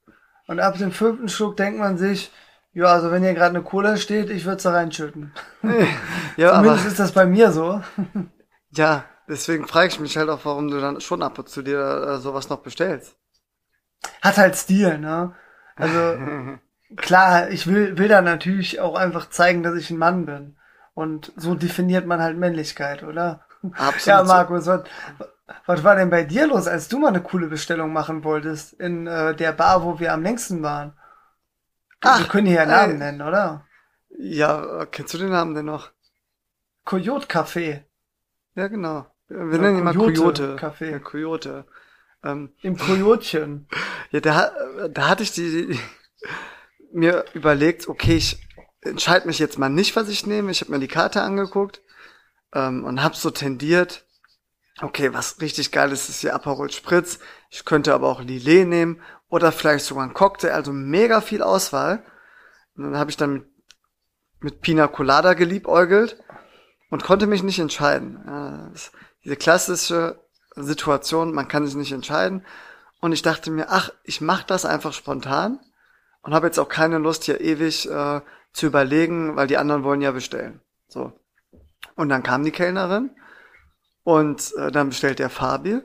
Und 0.47 0.59
ab 0.59 0.77
dem 0.77 0.91
fünften 0.91 1.29
Schluck 1.29 1.57
denkt 1.57 1.79
man 1.79 1.97
sich, 1.97 2.31
ja, 2.73 2.85
also 2.85 3.11
wenn 3.11 3.23
hier 3.23 3.33
gerade 3.33 3.55
eine 3.55 3.63
Cola 3.63 3.97
steht, 3.97 4.29
ich 4.29 4.45
würde 4.45 4.61
da 4.61 4.71
reinschütten. 4.71 5.33
ja, 6.37 6.53
Zumindest 6.53 6.81
aber, 6.81 6.87
ist 6.87 6.99
das 6.99 7.11
bei 7.11 7.25
mir 7.25 7.51
so. 7.51 7.81
Ja, 8.71 9.05
deswegen 9.27 9.67
frage 9.67 9.87
ich 9.87 9.99
mich 9.99 10.17
halt 10.17 10.29
auch, 10.29 10.45
warum 10.45 10.69
du 10.69 10.79
dann 10.79 11.01
schon 11.01 11.21
ab 11.21 11.39
und 11.39 11.49
zu 11.49 11.61
dir 11.61 11.79
äh, 11.79 12.17
sowas 12.17 12.49
noch 12.49 12.59
bestellst. 12.59 13.15
Hat 14.21 14.37
halt 14.37 14.55
Stil, 14.55 14.97
ne? 14.97 15.35
Also 15.75 16.17
klar, 16.95 17.49
ich 17.49 17.67
will, 17.67 17.97
will 17.97 18.07
da 18.07 18.21
natürlich 18.21 18.79
auch 18.79 18.95
einfach 18.95 19.29
zeigen, 19.29 19.63
dass 19.63 19.75
ich 19.75 19.89
ein 19.89 19.97
Mann 19.97 20.25
bin. 20.25 20.57
Und 20.93 21.31
so 21.35 21.53
definiert 21.55 22.07
man 22.07 22.21
halt 22.21 22.37
Männlichkeit, 22.37 23.03
oder? 23.03 23.45
Absolut. 23.73 24.05
Ja, 24.05 24.23
Markus, 24.23 24.65
was, 24.65 24.83
was 25.65 25.83
war 25.83 25.95
denn 25.95 26.09
bei 26.09 26.23
dir 26.23 26.47
los, 26.47 26.67
als 26.67 26.87
du 26.87 26.99
mal 26.99 27.09
eine 27.09 27.21
coole 27.21 27.47
Bestellung 27.47 27.93
machen 27.93 28.23
wolltest 28.23 28.73
in 28.73 29.07
äh, 29.07 29.35
der 29.35 29.51
Bar, 29.51 29.83
wo 29.83 29.99
wir 29.99 30.13
am 30.13 30.23
längsten 30.23 30.63
waren? 30.63 30.93
Ach, 32.01 32.19
wir 32.19 32.27
können 32.27 32.47
hier 32.47 32.61
einen 32.61 32.71
Namen 32.71 32.95
äh, 32.95 33.05
nennen, 33.05 33.21
oder? 33.21 33.65
Ja, 34.17 34.85
kennst 34.87 35.13
du 35.13 35.17
den 35.17 35.29
Namen 35.29 35.53
denn 35.53 35.65
noch? 35.65 35.91
Coyote 36.85 37.27
Café. 37.27 37.83
Ja, 38.57 38.69
genau. 38.69 39.05
Wir 39.29 39.59
nennen 39.59 39.77
ihn 39.77 39.83
mal 39.83 39.93
Coyote. 39.93 40.55
Café. 40.55 40.89
Ja, 40.89 40.97
Coyote. 40.97 41.65
Ähm, 42.23 42.53
Im 42.63 42.75
Kojotchen. 42.75 43.67
ja, 44.09 44.19
da, 44.19 44.51
da 44.89 45.09
hatte 45.09 45.21
ich 45.21 45.31
die, 45.31 45.67
die 45.67 45.79
mir 46.91 47.25
überlegt, 47.35 47.87
okay, 47.87 48.15
ich 48.15 48.39
entscheide 48.81 49.27
mich 49.27 49.37
jetzt 49.37 49.59
mal 49.59 49.69
nicht, 49.69 49.95
was 49.95 50.09
ich 50.09 50.25
nehme. 50.25 50.49
Ich 50.49 50.61
habe 50.61 50.71
mir 50.71 50.79
die 50.79 50.87
Karte 50.87 51.21
angeguckt 51.21 51.81
ähm, 52.51 52.83
und 52.83 53.03
habe 53.03 53.15
so 53.15 53.29
tendiert, 53.29 54.05
okay, 54.81 55.13
was 55.13 55.39
richtig 55.39 55.71
geil 55.71 55.91
ist, 55.91 56.09
ist 56.09 56.21
hier 56.21 56.33
Aperol 56.33 56.71
Spritz. 56.71 57.19
Ich 57.51 57.63
könnte 57.63 57.93
aber 57.93 58.07
auch 58.07 58.23
Lillet 58.23 58.67
nehmen 58.67 59.03
oder 59.29 59.51
vielleicht 59.51 59.85
sogar 59.85 60.03
ein 60.03 60.15
Cocktail, 60.15 60.53
also 60.53 60.73
mega 60.73 61.21
viel 61.21 61.43
Auswahl. 61.43 62.03
Und 62.75 62.85
dann 62.85 62.97
habe 62.97 63.11
ich 63.11 63.17
dann 63.17 63.33
mit, 63.33 63.45
mit 64.39 64.61
Pina 64.61 64.87
Colada 64.87 65.35
geliebäugelt 65.35 66.17
und 66.89 67.03
konnte 67.03 67.27
mich 67.27 67.43
nicht 67.43 67.59
entscheiden. 67.59 68.23
Ja, 68.25 68.71
diese 69.23 69.35
klassische 69.35 70.19
Situation, 70.55 71.33
man 71.33 71.47
kann 71.47 71.65
sich 71.65 71.75
nicht 71.75 71.91
entscheiden. 71.91 72.45
Und 72.99 73.11
ich 73.11 73.21
dachte 73.21 73.51
mir, 73.51 73.67
ach, 73.69 73.91
ich 74.03 74.21
mache 74.21 74.45
das 74.47 74.65
einfach 74.65 74.93
spontan 74.93 75.59
und 76.21 76.33
habe 76.33 76.47
jetzt 76.47 76.59
auch 76.59 76.69
keine 76.69 76.97
Lust, 76.97 77.25
hier 77.25 77.41
ewig 77.41 77.89
äh, 77.89 78.21
zu 78.53 78.65
überlegen, 78.65 79.35
weil 79.35 79.47
die 79.47 79.57
anderen 79.57 79.83
wollen 79.83 80.01
ja 80.01 80.11
bestellen. 80.11 80.61
So. 80.87 81.13
Und 81.95 82.09
dann 82.09 82.23
kam 82.23 82.43
die 82.43 82.51
Kellnerin 82.51 83.11
und 84.03 84.53
äh, 84.55 84.71
dann 84.71 84.89
bestellt 84.89 85.19
der 85.19 85.29
Fabi. 85.29 85.81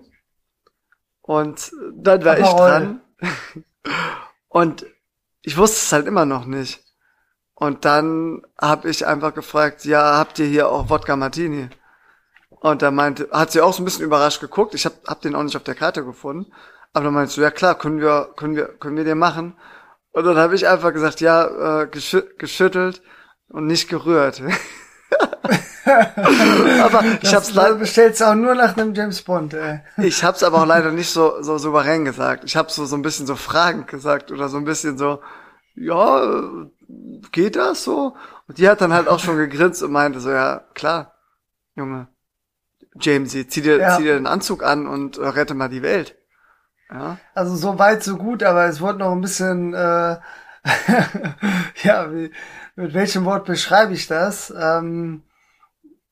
Und 1.21 1.71
dann 1.95 2.25
war 2.25 2.39
ich 2.39 2.49
dran. 2.49 3.01
und 4.49 4.87
ich 5.43 5.57
wusste 5.57 5.77
es 5.77 5.93
halt 5.93 6.07
immer 6.07 6.25
noch 6.25 6.47
nicht. 6.47 6.83
Und 7.55 7.85
dann 7.85 8.43
habe 8.61 8.91
ich 8.91 9.07
einfach 9.07 9.35
gefragt, 9.35 9.85
ja, 9.85 10.19
habt 10.19 10.39
ihr 10.39 10.47
hier 10.47 10.69
auch 10.69 10.91
Wodka 10.91 11.17
Martini? 11.17 11.69
Und 12.51 12.83
da 12.83 12.91
meinte, 12.91 13.29
hat 13.33 13.53
sie 13.53 13.61
auch 13.61 13.73
so 13.73 13.83
ein 13.83 13.85
bisschen 13.85 14.05
überrascht 14.05 14.41
geguckt. 14.41 14.75
Ich 14.75 14.85
hab, 14.87 14.95
hab 15.07 15.21
den 15.21 15.35
auch 15.35 15.43
nicht 15.43 15.57
auf 15.57 15.65
der 15.65 15.75
Karte 15.75 16.05
gefunden. 16.05 16.53
Aber 16.93 17.07
dann 17.07 17.15
meinte 17.15 17.33
sie, 17.33 17.41
ja 17.41 17.51
klar, 17.51 17.77
können 17.77 18.01
wir, 18.01 18.31
können 18.37 18.57
wir, 18.57 18.67
können 18.67 18.97
wir 18.97 19.05
dir 19.05 19.15
machen. 19.15 19.57
Und 20.13 20.25
dann 20.25 20.37
habe 20.37 20.55
ich 20.55 20.69
einfach 20.69 20.93
gesagt, 20.93 21.21
ja, 21.21 21.83
äh, 21.83 21.87
geschü 21.87 22.23
geschüttelt 22.39 23.03
und 23.49 23.67
nicht 23.67 23.89
gerührt. 23.89 24.43
aber 25.85 27.03
das 27.03 27.19
ich 27.23 27.35
hab's 27.35 27.55
leider 27.55 27.75
bestellst 27.77 28.23
auch 28.23 28.35
nur 28.35 28.55
nach 28.55 28.77
einem 28.77 28.95
James 28.95 29.23
Bond. 29.23 29.55
Ey. 29.55 29.81
ich 29.99 30.23
hab's 30.23 30.43
aber 30.43 30.63
auch 30.63 30.67
leider 30.67 30.93
nicht 30.93 31.11
so 31.11 31.43
so 31.43 31.59
souverän 31.59 32.05
gesagt. 32.05 32.45
Ich 32.45 32.57
hab's 32.57 32.75
so 32.75 32.85
so 32.85 32.97
ein 32.97 33.03
bisschen 33.03 33.27
so 33.27 33.37
fragend 33.37 33.89
gesagt 33.89 34.31
oder 34.31 34.49
so 34.49 34.59
ein 34.59 34.65
bisschen 34.65 34.99
so 34.99 35.21
ja, 35.75 36.67
geht 37.33 37.57
das 37.57 37.85
so? 37.85 38.17
Und 38.49 38.59
die 38.59 38.69
hat 38.69 38.81
dann 38.81 38.93
halt 38.93 39.09
auch 39.09 39.19
schon 39.19 39.37
gegrinst 39.37 39.83
und 39.83 39.93
meinte 39.93 40.21
so 40.21 40.31
ja, 40.31 40.65
klar. 40.75 41.15
Junge. 41.75 42.09
Jamesy, 43.01 43.47
zieh 43.47 43.63
dir 43.63 43.79
ja. 43.79 43.97
zieh 43.97 44.03
dir 44.03 44.15
den 44.15 44.27
Anzug 44.27 44.63
an 44.63 44.87
und 44.87 45.17
äh, 45.17 45.27
rette 45.27 45.55
mal 45.55 45.69
die 45.69 45.83
Welt. 45.83 46.17
Ja. 46.91 47.17
Also 47.35 47.57
so 47.57 47.79
weit 47.79 48.03
so 48.03 48.17
gut, 48.17 48.43
aber 48.43 48.67
es 48.67 48.81
wurde 48.81 48.99
noch 48.99 49.13
ein 49.13 49.23
bisschen 49.23 49.73
äh, 49.73 50.19
ja, 51.83 52.13
wie, 52.13 52.31
mit 52.77 52.95
welchem 52.95 53.25
Wort 53.25 53.47
beschreibe 53.47 53.93
ich 53.93 54.07
das? 54.07 54.53
Ähm, 54.57 55.23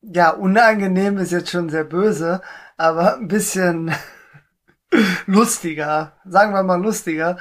ja, 0.02 0.30
unangenehm 0.30 1.18
ist 1.18 1.32
jetzt 1.32 1.50
schon 1.50 1.68
sehr 1.68 1.84
böse, 1.84 2.40
aber 2.76 3.16
ein 3.16 3.28
bisschen 3.28 3.94
lustiger, 5.26 6.12
sagen 6.24 6.52
wir 6.52 6.62
mal 6.62 6.80
lustiger, 6.80 7.36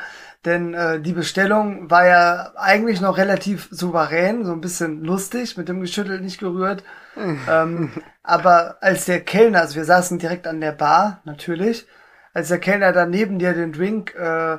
denn 0.45 0.73
äh, 0.73 1.01
die 1.01 1.13
Bestellung 1.13 1.89
war 1.89 2.05
ja 2.07 2.53
eigentlich 2.55 3.01
noch 3.01 3.17
relativ 3.17 3.67
souverän, 3.71 4.45
so 4.45 4.53
ein 4.53 4.61
bisschen 4.61 5.03
lustig, 5.03 5.57
mit 5.57 5.67
dem 5.67 5.81
geschüttelt 5.81 6.21
nicht 6.23 6.39
gerührt. 6.39 6.83
ähm, 7.49 7.91
aber 8.23 8.77
als 8.81 9.05
der 9.05 9.21
Kellner, 9.21 9.61
also 9.61 9.75
wir 9.75 9.85
saßen 9.85 10.19
direkt 10.19 10.47
an 10.47 10.61
der 10.61 10.71
Bar, 10.71 11.21
natürlich, 11.25 11.87
als 12.33 12.47
der 12.47 12.59
Kellner 12.59 12.93
dann 12.93 13.09
neben 13.09 13.39
dir 13.39 13.53
den 13.53 13.73
Drink 13.73 14.15
äh, 14.15 14.57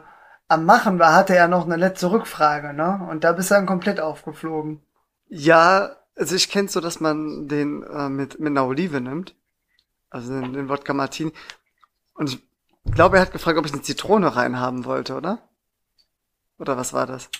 am 0.49 0.65
Machen 0.67 0.99
war, 0.99 1.15
hatte 1.15 1.37
er 1.37 1.49
noch 1.49 1.65
eine 1.65 1.77
letzte 1.77 2.11
Rückfrage, 2.11 2.75
ne? 2.75 3.07
Und 3.09 3.25
da 3.25 3.33
bist 3.33 3.51
du 3.51 3.55
dann 3.55 3.67
komplett 3.67 4.01
aufgeflogen. 4.01 4.83
Ja, 5.29 5.97
also 6.17 6.35
ich 6.35 6.51
kenn's 6.51 6.73
so, 6.73 6.81
dass 6.81 7.01
man 7.01 7.49
den 7.49 7.85
äh, 7.85 8.09
mit, 8.09 8.41
mit 8.41 8.51
einer 8.51 8.67
Olive 8.67 9.01
nimmt. 9.01 9.35
Also 10.11 10.33
den, 10.33 10.53
den 10.53 10.69
Wodka 10.69 10.93
Martini. 10.93 11.33
Und 12.15 12.31
ich 12.31 12.43
glaube, 12.93 13.17
er 13.17 13.23
hat 13.23 13.33
gefragt, 13.33 13.57
ob 13.57 13.65
ich 13.65 13.73
eine 13.73 13.83
Zitrone 13.83 14.35
reinhaben 14.35 14.85
wollte, 14.85 15.15
oder? 15.15 15.39
Oder 16.61 16.77
was 16.77 16.93
war 16.93 17.07
das? 17.07 17.31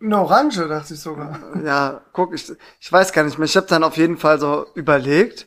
Eine 0.00 0.18
Orange, 0.18 0.66
dachte 0.66 0.94
ich 0.94 1.00
sogar. 1.00 1.38
Ja, 1.62 2.00
guck, 2.12 2.34
ich, 2.34 2.50
ich 2.80 2.90
weiß 2.90 3.12
gar 3.12 3.22
nicht 3.22 3.38
mehr. 3.38 3.44
Ich 3.44 3.56
habe 3.56 3.66
dann 3.66 3.84
auf 3.84 3.96
jeden 3.96 4.16
Fall 4.16 4.40
so 4.40 4.66
überlegt 4.74 5.46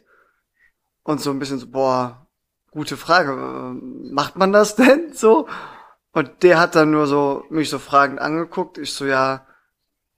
und 1.04 1.20
so 1.20 1.32
ein 1.32 1.40
bisschen 1.40 1.58
so, 1.58 1.68
boah, 1.68 2.28
gute 2.72 2.96
Frage. 2.96 3.34
Macht 4.12 4.38
man 4.38 4.54
das 4.54 4.76
denn 4.78 5.14
so? 5.14 5.48
Und 6.12 6.44
der 6.44 6.60
hat 6.60 6.76
dann 6.76 6.92
nur 6.92 7.08
so 7.08 7.44
mich 7.50 7.70
so 7.70 7.80
fragend 7.80 8.20
angeguckt. 8.20 8.78
Ich 8.78 8.94
so, 8.94 9.06
ja, 9.06 9.48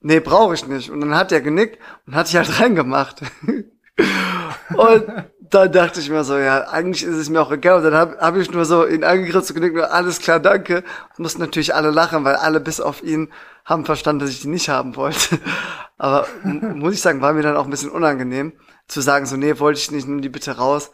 nee, 0.00 0.20
brauche 0.20 0.54
ich 0.54 0.66
nicht. 0.66 0.90
Und 0.90 1.00
dann 1.00 1.14
hat 1.14 1.32
er 1.32 1.40
genickt 1.40 1.78
und 2.06 2.14
hat 2.14 2.26
sich 2.26 2.36
halt 2.36 2.60
reingemacht. 2.60 3.22
und 4.76 5.06
dann 5.50 5.72
dachte 5.72 6.00
ich 6.00 6.08
mir 6.08 6.22
so, 6.24 6.38
ja, 6.38 6.68
eigentlich 6.68 7.02
ist 7.02 7.16
es 7.16 7.28
mir 7.28 7.40
auch 7.40 7.50
egal. 7.50 7.78
Und 7.78 7.84
dann 7.84 7.94
habe 7.94 8.18
hab 8.20 8.36
ich 8.36 8.50
nur 8.50 8.64
so 8.64 8.86
ihn 8.86 9.04
angegriffen 9.04 9.48
und 9.48 9.54
genickt, 9.54 9.74
nur 9.74 9.92
alles 9.92 10.20
klar, 10.20 10.38
danke. 10.38 10.84
Und 11.10 11.18
mussten 11.18 11.40
natürlich 11.40 11.74
alle 11.74 11.90
lachen, 11.90 12.24
weil 12.24 12.36
alle 12.36 12.60
bis 12.60 12.80
auf 12.80 13.02
ihn 13.02 13.32
haben 13.64 13.84
verstanden, 13.84 14.20
dass 14.20 14.30
ich 14.30 14.40
die 14.40 14.48
nicht 14.48 14.68
haben 14.68 14.96
wollte. 14.96 15.38
Aber 15.98 16.26
muss 16.44 16.94
ich 16.94 17.02
sagen, 17.02 17.20
war 17.20 17.32
mir 17.32 17.42
dann 17.42 17.56
auch 17.56 17.64
ein 17.64 17.70
bisschen 17.70 17.90
unangenehm 17.90 18.52
zu 18.86 19.00
sagen, 19.00 19.26
so, 19.26 19.36
nee, 19.36 19.58
wollte 19.58 19.80
ich 19.80 19.90
nicht, 19.90 20.08
nimm 20.08 20.22
die 20.22 20.28
bitte 20.28 20.56
raus. 20.56 20.92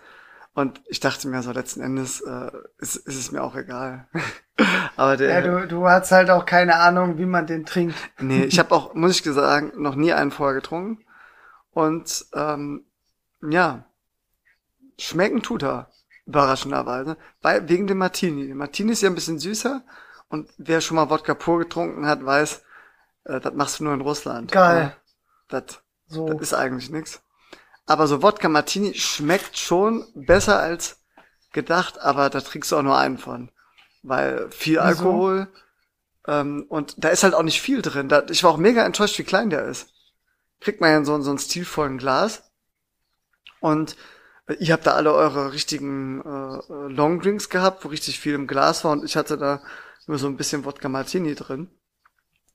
Und 0.54 0.80
ich 0.86 1.00
dachte 1.00 1.28
mir 1.28 1.42
so, 1.42 1.52
letzten 1.52 1.82
Endes 1.82 2.22
äh, 2.22 2.50
ist, 2.78 2.96
ist 2.96 3.18
es 3.18 3.30
mir 3.30 3.42
auch 3.42 3.56
egal. 3.56 4.08
Aber 4.96 5.18
der, 5.18 5.28
ja, 5.28 5.40
du, 5.42 5.68
du 5.68 5.86
hast 5.86 6.10
halt 6.12 6.30
auch 6.30 6.46
keine 6.46 6.76
Ahnung, 6.76 7.18
wie 7.18 7.26
man 7.26 7.46
den 7.46 7.66
trinkt. 7.66 7.94
Nee, 8.18 8.44
ich 8.44 8.58
habe 8.58 8.74
auch, 8.74 8.94
muss 8.94 9.20
ich 9.20 9.22
sagen, 9.22 9.72
noch 9.76 9.96
nie 9.96 10.14
einen 10.14 10.30
vorher 10.30 10.54
getrunken. 10.54 11.04
Und 11.72 12.24
ähm, 12.32 12.86
ja, 13.42 13.84
schmecken 14.98 15.42
tut 15.42 15.62
er, 15.62 15.90
überraschenderweise. 16.26 17.16
Weil, 17.42 17.68
wegen 17.68 17.86
dem 17.86 17.98
Martini. 17.98 18.46
Der 18.46 18.56
Martini 18.56 18.92
ist 18.92 19.02
ja 19.02 19.10
ein 19.10 19.14
bisschen 19.14 19.38
süßer. 19.38 19.82
Und 20.28 20.50
wer 20.58 20.80
schon 20.80 20.96
mal 20.96 21.10
Wodka 21.10 21.34
pur 21.34 21.58
getrunken 21.58 22.06
hat, 22.06 22.24
weiß, 22.24 22.62
äh, 23.24 23.40
das 23.40 23.54
machst 23.54 23.78
du 23.78 23.84
nur 23.84 23.94
in 23.94 24.00
Russland. 24.00 24.50
Geil. 24.50 24.94
Ja, 24.94 24.96
das, 25.48 25.82
so. 26.06 26.26
das 26.28 26.40
ist 26.40 26.54
eigentlich 26.54 26.90
nix. 26.90 27.22
Aber 27.86 28.06
so 28.08 28.22
Wodka 28.22 28.48
Martini 28.48 28.94
schmeckt 28.94 29.56
schon 29.56 30.04
besser 30.14 30.58
als 30.58 31.00
gedacht, 31.52 32.00
aber 32.00 32.28
da 32.30 32.40
trinkst 32.40 32.72
du 32.72 32.76
auch 32.76 32.82
nur 32.82 32.98
einen 32.98 33.18
von. 33.18 33.50
Weil 34.02 34.50
viel 34.50 34.78
Alkohol 34.78 35.48
ähm, 36.26 36.66
und 36.68 36.94
da 36.98 37.08
ist 37.08 37.22
halt 37.22 37.34
auch 37.34 37.42
nicht 37.42 37.60
viel 37.60 37.82
drin. 37.82 38.08
Da, 38.08 38.24
ich 38.28 38.42
war 38.42 38.50
auch 38.50 38.56
mega 38.56 38.84
enttäuscht, 38.84 39.18
wie 39.18 39.24
klein 39.24 39.50
der 39.50 39.64
ist. 39.64 39.92
Kriegt 40.60 40.80
man 40.80 40.90
ja 40.90 40.98
in 40.98 41.04
so, 41.04 41.20
so 41.20 41.30
ein 41.30 41.38
stilvollen 41.38 41.98
Glas. 41.98 42.50
Und 43.60 43.96
ihr 44.58 44.72
habt 44.72 44.86
da 44.86 44.92
alle 44.92 45.12
eure 45.12 45.52
richtigen 45.52 46.20
äh, 46.20 46.56
äh, 46.72 46.88
Longdrinks 46.88 47.48
gehabt, 47.48 47.84
wo 47.84 47.88
richtig 47.88 48.20
viel 48.20 48.34
im 48.34 48.46
Glas 48.46 48.84
war 48.84 48.92
und 48.92 49.04
ich 49.04 49.16
hatte 49.16 49.36
da 49.36 49.62
nur 50.06 50.18
so 50.18 50.26
ein 50.26 50.36
bisschen 50.36 50.64
Wodka 50.64 50.88
Martini 50.88 51.34
drin. 51.34 51.68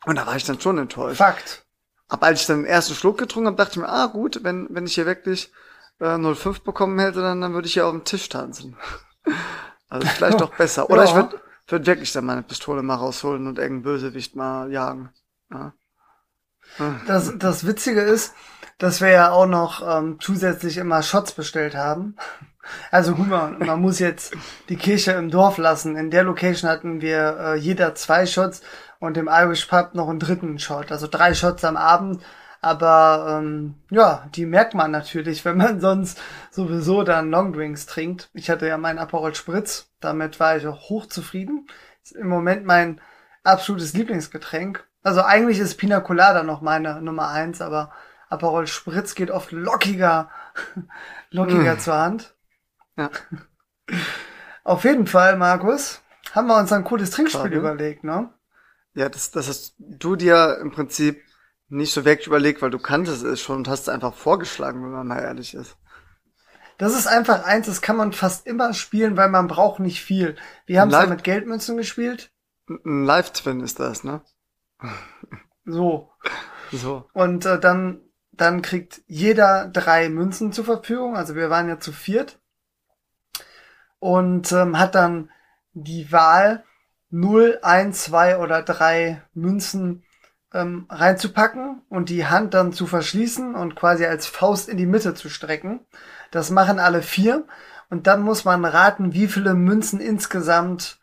Und 0.06 0.16
da 0.16 0.26
war 0.26 0.36
ich 0.36 0.46
dann 0.46 0.60
schon 0.60 0.78
enttäuscht. 0.78 1.18
Fakt. 1.18 1.66
Aber 2.08 2.28
als 2.28 2.42
ich 2.42 2.48
dann 2.48 2.64
den 2.64 2.66
ersten 2.66 2.96
Schluck 2.96 3.18
getrunken 3.18 3.48
habe, 3.48 3.58
dachte 3.58 3.72
ich 3.72 3.78
mir, 3.78 3.90
ah 3.90 4.08
gut, 4.08 4.44
wenn, 4.44 4.68
wenn 4.70 4.86
ich 4.86 4.96
hier 4.96 5.06
wirklich 5.06 5.52
äh, 6.00 6.18
05 6.18 6.62
bekommen 6.62 7.00
hätte, 7.00 7.22
dann, 7.22 7.42
dann 7.42 7.54
würde 7.54 7.68
ich 7.68 7.74
hier 7.74 7.86
auf 7.86 7.92
dem 7.92 8.04
Tisch 8.04 8.28
tanzen. 8.30 8.78
also 9.90 10.08
vielleicht 10.08 10.42
doch 10.42 10.56
besser. 10.56 10.90
Oder 10.90 11.04
ja. 11.04 11.10
ich 11.10 11.16
würde 11.16 11.42
würd 11.72 11.86
wirklich 11.86 12.12
dann 12.12 12.26
meine 12.26 12.44
Pistole 12.44 12.84
mal 12.84 12.96
rausholen 12.96 13.48
und 13.48 13.58
irgendeinen 13.58 13.84
Bösewicht 13.84 14.36
mal 14.36 14.72
jagen. 14.72 15.10
Ja. 15.52 15.74
Das, 17.06 17.38
das 17.38 17.66
Witzige 17.66 18.02
ist, 18.02 18.34
dass 18.82 19.00
wir 19.00 19.10
ja 19.10 19.30
auch 19.30 19.46
noch 19.46 19.84
ähm, 19.88 20.18
zusätzlich 20.20 20.78
immer 20.78 21.04
Shots 21.04 21.34
bestellt 21.34 21.76
haben. 21.76 22.16
Also 22.92 23.16
guck 23.16 23.28
mal, 23.28 23.58
man 23.58 23.82
muss 23.82 23.98
jetzt 23.98 24.36
die 24.70 24.76
Kirche 24.76 25.14
im 25.14 25.32
Dorf 25.32 25.58
lassen. 25.58 25.98
In 25.98 26.12
der 26.12 26.24
Location 26.24 26.70
hatten 26.70 27.02
wir 27.02 27.38
äh, 27.40 27.56
jeder 27.56 27.96
zwei 27.96 28.28
Shots 28.28 28.62
und 29.00 29.18
im 29.18 29.28
Irish 29.28 29.66
Pub 29.66 29.96
noch 29.96 30.08
einen 30.08 30.20
dritten 30.20 30.60
Shot. 30.60 30.92
Also 30.92 31.08
drei 31.08 31.34
Shots 31.34 31.66
am 31.66 31.76
Abend. 31.76 32.22
Aber 32.62 33.40
ähm, 33.42 33.74
ja, 33.90 34.28
die 34.36 34.46
merkt 34.46 34.76
man 34.76 34.92
natürlich, 34.92 35.44
wenn 35.44 35.58
man 35.58 35.82
sonst 35.82 36.22
sowieso 36.52 37.02
dann 37.02 37.32
Longdrinks 37.32 37.88
trinkt. 37.88 38.30
Ich 38.34 38.50
hatte 38.52 38.68
ja 38.68 38.78
meinen 38.78 39.00
Aperol 39.00 39.34
Spritz, 39.34 39.88
damit 40.00 40.40
war 40.40 40.56
ich 40.56 40.68
auch 40.68 40.88
hochzufrieden. 40.88 41.68
Ist 42.04 42.16
im 42.16 42.28
Moment 42.28 42.64
mein 42.64 43.02
absolutes 43.44 43.94
Lieblingsgetränk. 43.94 44.86
Also 45.02 45.24
eigentlich 45.24 45.58
ist 45.58 45.78
Pina 45.78 46.00
Colada 46.00 46.44
noch 46.44 46.62
meine 46.62 47.02
Nummer 47.02 47.30
eins, 47.30 47.60
aber 47.60 47.92
Aperol 48.32 48.68
Spritz 48.68 49.16
geht 49.16 49.32
oft 49.32 49.52
lockiger, 49.52 50.30
lockiger 51.32 51.76
mm. 51.76 51.80
zur 51.80 51.96
Hand. 51.96 52.36
Ja. 52.98 53.10
Auf 54.64 54.84
jeden 54.84 55.08
Fall, 55.08 55.38
Markus, 55.38 56.02
haben 56.34 56.48
wir 56.48 56.58
uns 56.58 56.72
ein 56.72 56.84
cooles 56.84 57.12
Trinkspiel 57.12 57.50
Klar, 57.50 57.60
überlegt, 57.60 58.04
ne? 58.04 58.30
Ja, 58.94 59.10
das, 59.10 59.32
das 59.32 59.48
hast 59.48 59.76
du 59.78 60.16
dir 60.16 60.58
im 60.62 60.72
Prinzip 60.72 61.22
nicht 61.70 61.94
so 61.94 62.06
wirklich 62.06 62.28
überlegt, 62.28 62.62
weil 62.62 62.70
du 62.70 62.80
kanntest 62.80 63.24
es 63.24 63.42
schon 63.42 63.58
und 63.58 63.68
hast 63.68 63.82
es 63.82 63.90
einfach 63.90 64.14
vorgeschlagen, 64.14 64.84
wenn 64.84 64.92
man 64.92 65.08
mal 65.08 65.22
ehrlich 65.22 65.54
ist. 65.54 65.78
Das 66.78 66.98
ist 66.98 67.08
einfach 67.08 67.44
eins, 67.46 67.68
das 67.68 67.82
kann 67.82 67.96
man 67.96 68.12
fast 68.12 68.48
immer 68.48 68.74
spielen, 68.74 69.16
weil 69.16 69.30
man 69.30 69.48
braucht 69.48 69.80
nicht 69.80 70.02
viel. 70.02 70.36
Wir 70.66 70.82
haben 70.82 70.90
es 70.90 70.96
ja 70.96 71.06
mit 71.06 71.24
Geldmünzen 71.24 71.78
gespielt. 71.78 72.32
Ein 72.68 73.06
Live-Twin 73.06 73.62
ist 73.62 73.80
das, 73.80 74.04
ne? 74.04 74.22
So. 75.66 76.12
So. 76.72 77.06
Und 77.14 77.46
äh, 77.46 77.60
dann, 77.60 78.02
dann 78.32 78.62
kriegt 78.62 79.02
jeder 79.08 79.68
drei 79.68 80.10
Münzen 80.10 80.52
zur 80.52 80.66
Verfügung. 80.66 81.16
Also 81.16 81.36
wir 81.36 81.50
waren 81.50 81.68
ja 81.68 81.80
zu 81.80 81.92
viert. 81.92 82.40
Und 84.00 84.52
ähm, 84.52 84.80
hat 84.80 84.96
dann 84.96 85.30
die 85.74 86.12
Wahl, 86.12 86.64
0, 87.12 87.60
1, 87.62 88.04
2 88.04 88.38
oder 88.38 88.64
drei 88.64 89.22
Münzen 89.34 90.04
ähm, 90.54 90.86
reinzupacken 90.90 91.82
und 91.90 92.10
die 92.10 92.26
Hand 92.26 92.54
dann 92.54 92.74
zu 92.74 92.88
verschließen 92.88 93.54
und 93.54 93.76
quasi 93.76 94.06
als 94.06 94.28
Faust 94.28 94.70
in 94.70 94.78
die 94.78 94.86
Mitte 94.86 95.14
zu 95.14 95.30
strecken. 95.30 95.82
Das 96.32 96.50
machen 96.50 96.80
alle 96.80 97.02
vier. 97.02 97.46
Und 97.90 98.08
dann 98.08 98.22
muss 98.22 98.46
man 98.46 98.64
raten, 98.64 99.14
wie 99.14 99.28
viele 99.28 99.54
Münzen 99.54 100.00
insgesamt 100.00 101.00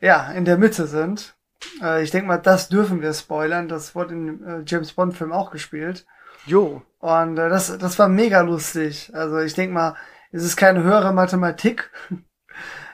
ja, 0.00 0.30
in 0.32 0.44
der 0.44 0.58
Mitte 0.58 0.86
sind. 0.86 1.34
Äh, 1.80 2.02
ich 2.02 2.10
denke 2.10 2.28
mal, 2.28 2.38
das 2.38 2.68
dürfen 2.68 3.00
wir 3.00 3.12
spoilern. 3.14 3.68
Das 3.68 3.94
wurde 3.94 4.14
im 4.14 4.46
äh, 4.46 4.62
James 4.66 4.92
Bond 4.92 5.16
Film 5.16 5.32
auch 5.32 5.50
gespielt. 5.50 6.06
Jo. 6.46 6.82
Und 6.98 7.38
äh, 7.38 7.48
das, 7.48 7.76
das 7.78 7.98
war 7.98 8.08
mega 8.08 8.40
lustig. 8.40 9.10
Also 9.14 9.38
ich 9.38 9.54
denke 9.54 9.74
mal, 9.74 9.96
es 10.32 10.42
ist 10.42 10.56
keine 10.56 10.82
höhere 10.82 11.12
Mathematik, 11.12 11.90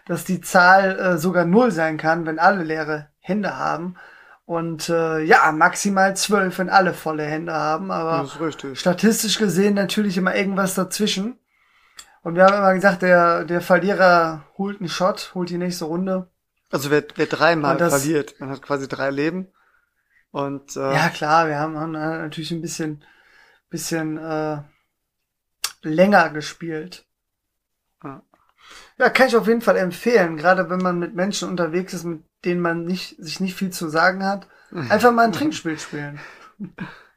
dass 0.06 0.24
die 0.24 0.40
Zahl 0.40 0.98
äh, 0.98 1.18
sogar 1.18 1.44
null 1.44 1.70
sein 1.70 1.96
kann, 1.96 2.26
wenn 2.26 2.38
alle 2.38 2.64
leere 2.64 3.08
Hände 3.18 3.56
haben. 3.56 3.96
Und 4.44 4.88
äh, 4.88 5.20
ja, 5.20 5.52
maximal 5.52 6.16
zwölf, 6.16 6.58
wenn 6.58 6.70
alle 6.70 6.92
volle 6.92 7.22
Hände 7.22 7.52
haben. 7.52 7.92
Aber 7.92 8.28
statistisch 8.74 9.38
gesehen 9.38 9.74
natürlich 9.74 10.16
immer 10.16 10.34
irgendwas 10.34 10.74
dazwischen. 10.74 11.38
Und 12.22 12.34
wir 12.34 12.44
haben 12.44 12.56
immer 12.56 12.74
gesagt, 12.74 13.02
der, 13.02 13.44
der 13.44 13.60
Verlierer 13.60 14.44
holt 14.58 14.80
einen 14.80 14.88
Shot, 14.88 15.30
holt 15.34 15.50
die 15.50 15.58
nächste 15.58 15.84
Runde. 15.84 16.28
Also 16.70 16.90
wer, 16.90 17.04
wer 17.16 17.26
dreimal 17.26 17.76
das, 17.76 18.02
verliert, 18.02 18.34
man 18.40 18.50
hat 18.50 18.62
quasi 18.62 18.88
drei 18.88 19.10
Leben. 19.10 19.48
Und 20.30 20.76
äh, 20.76 20.94
ja 20.94 21.08
klar, 21.08 21.48
wir 21.48 21.58
haben, 21.58 21.76
haben 21.78 21.92
natürlich 21.92 22.50
ein 22.50 22.60
bisschen, 22.60 23.02
bisschen 23.70 24.18
äh, 24.18 24.62
länger 25.82 26.30
gespielt. 26.30 27.06
Ja. 28.02 28.22
ja, 28.98 29.10
kann 29.10 29.28
ich 29.28 29.36
auf 29.36 29.46
jeden 29.46 29.60
Fall 29.60 29.76
empfehlen, 29.76 30.36
gerade 30.36 30.70
wenn 30.70 30.80
man 30.80 30.98
mit 30.98 31.14
Menschen 31.14 31.48
unterwegs 31.48 31.94
ist, 31.94 32.04
mit 32.04 32.22
denen 32.44 32.60
man 32.60 32.84
nicht, 32.84 33.16
sich 33.18 33.40
nicht 33.40 33.54
viel 33.54 33.70
zu 33.70 33.88
sagen 33.88 34.24
hat. 34.24 34.48
Einfach 34.70 35.12
mal 35.12 35.24
ein 35.24 35.32
Trinkspiel 35.32 35.78
spielen. 35.78 36.20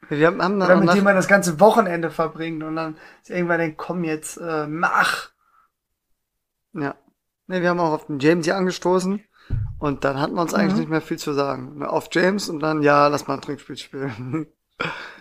Wir 0.09 0.27
haben, 0.27 0.41
haben 0.41 0.61
Oder 0.61 0.75
mit 0.77 0.93
dem 0.93 1.03
man 1.03 1.15
das 1.15 1.27
ganze 1.27 1.59
Wochenende 1.59 2.09
verbringt 2.09 2.63
und 2.63 2.75
dann 2.75 2.97
irgendwann 3.27 3.59
denkt, 3.59 3.77
komm 3.77 4.03
jetzt, 4.03 4.37
äh, 4.37 4.67
mach. 4.67 5.29
Ja. 6.73 6.95
Ne, 7.47 7.61
wir 7.61 7.69
haben 7.69 7.79
auch 7.79 7.93
auf 7.93 8.07
den 8.07 8.19
James 8.19 8.45
hier 8.45 8.57
angestoßen. 8.57 9.23
Und 9.77 10.03
dann 10.05 10.19
hatten 10.19 10.35
wir 10.35 10.41
uns 10.41 10.53
eigentlich 10.53 10.73
mhm. 10.73 10.79
nicht 10.79 10.89
mehr 10.89 11.01
viel 11.01 11.17
zu 11.17 11.33
sagen. 11.33 11.83
Auf 11.83 12.07
James 12.11 12.49
und 12.49 12.59
dann, 12.59 12.81
ja, 12.83 13.07
lass 13.07 13.27
mal 13.27 13.35
ein 13.35 13.41
Trinkspiel 13.41 13.77
spielen. 13.77 14.47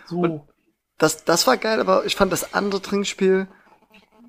So. 0.05 0.19
Und 0.19 0.52
das, 0.97 1.25
das 1.25 1.47
war 1.47 1.57
geil, 1.57 1.79
aber 1.79 2.05
ich 2.05 2.15
fand 2.15 2.31
das 2.31 2.53
andere 2.53 2.81
Trinkspiel, 2.81 3.47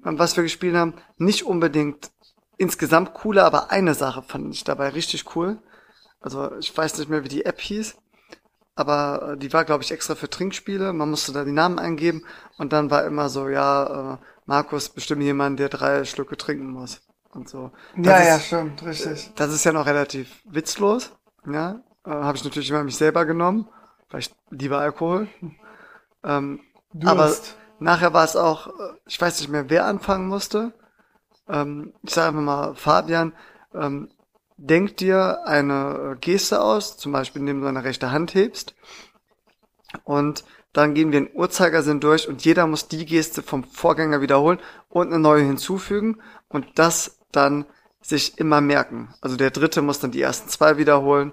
was 0.03 0.37
wir 0.37 0.43
gespielt 0.43 0.77
haben, 0.77 0.95
nicht 1.17 1.45
unbedingt 1.45 2.11
insgesamt 2.57 3.15
cooler, 3.15 3.45
aber 3.45 3.71
eine 3.71 3.95
Sache 3.95 4.23
fand 4.23 4.55
ich 4.55 4.65
dabei 4.65 4.91
richtig 4.91 5.35
cool. 5.35 5.59
Also 6.21 6.57
ich 6.57 6.77
weiß 6.77 6.99
nicht 6.99 7.11
mehr, 7.11 7.25
wie 7.25 7.29
die 7.29 7.45
App 7.45 7.61
hieß, 7.61 7.97
aber 8.77 9.33
äh, 9.33 9.37
die 9.37 9.53
war, 9.53 9.65
glaube 9.65 9.83
ich, 9.83 9.93
extra 9.93 10.15
für 10.15 10.31
Trinkspiele. 10.31 10.93
Man 10.93 11.11
musste 11.11 11.33
da 11.33 11.45
die 11.45 11.53
Namen 11.53 11.79
eingeben 11.79 12.25
und 12.59 12.73
dann 12.73 12.91
war 12.91 13.05
immer 13.05 13.29
so, 13.29 13.49
ja, 13.49 14.15
äh, 14.15 14.19
Markus 14.47 14.89
bestimmt 14.89 15.23
jemand, 15.23 15.59
der 15.59 15.69
drei 15.69 16.05
Schlücke 16.05 16.37
trinken 16.37 16.71
muss 16.71 17.01
und 17.33 17.49
so. 17.49 17.73
Das 17.97 18.07
ja, 18.07 18.19
ist, 18.19 18.27
ja, 18.27 18.41
stimmt, 18.41 18.85
richtig. 18.85 19.33
Das 19.37 19.53
ist 19.53 19.65
ja 19.65 19.73
noch 19.73 19.87
relativ 19.87 20.43
witzlos. 20.45 21.13
Ja, 21.47 21.83
äh, 22.05 22.11
habe 22.11 22.37
ich 22.37 22.45
natürlich 22.45 22.71
immer 22.71 22.85
mich 22.85 22.97
selber 22.97 23.27
genommen. 23.27 23.69
Vielleicht 24.09 24.35
lieber 24.51 24.79
Alkohol. 24.79 25.29
Ähm, 26.25 26.61
aber 27.05 27.33
nachher 27.79 28.13
war 28.13 28.25
es 28.25 28.37
auch, 28.37 28.69
äh, 28.69 28.95
ich 29.07 29.21
weiß 29.21 29.41
nicht 29.41 29.51
mehr, 29.51 29.69
wer 29.69 29.87
anfangen 29.87 30.29
musste. 30.29 30.73
Ähm, 31.49 31.93
ich 32.03 32.15
sage 32.15 32.37
mal, 32.37 32.75
Fabian, 32.75 33.33
ähm, 33.75 34.11
denk 34.57 34.97
dir 34.97 35.47
eine 35.47 36.15
äh, 36.15 36.17
Geste 36.21 36.63
aus, 36.63 36.97
zum 36.97 37.13
Beispiel 37.13 37.41
indem 37.41 37.61
du 37.61 37.67
deine 37.67 37.85
rechte 37.85 38.13
Hand 38.13 38.35
hebst. 38.35 38.75
Und 40.05 40.45
dann 40.73 40.95
gehen 40.95 41.13
wir 41.13 41.21
in 41.21 41.31
Uhrzeigersinn 41.35 42.01
durch 42.01 42.29
und 42.29 42.45
jeder 42.45 42.67
muss 42.67 42.89
die 42.89 43.07
Geste 43.07 43.43
vom 43.43 43.63
Vorgänger 43.65 44.21
wiederholen 44.21 44.59
und 44.89 45.09
eine 45.09 45.21
neue 45.21 45.45
hinzufügen. 45.45 46.21
Und 46.49 46.79
das 46.79 47.21
dann 47.31 47.67
sich 48.01 48.39
immer 48.39 48.61
merken. 48.61 49.15
Also 49.21 49.37
der 49.37 49.51
dritte 49.51 49.83
muss 49.83 50.01
dann 50.01 50.11
die 50.11 50.23
ersten 50.23 50.49
zwei 50.49 50.77
wiederholen, 50.77 51.33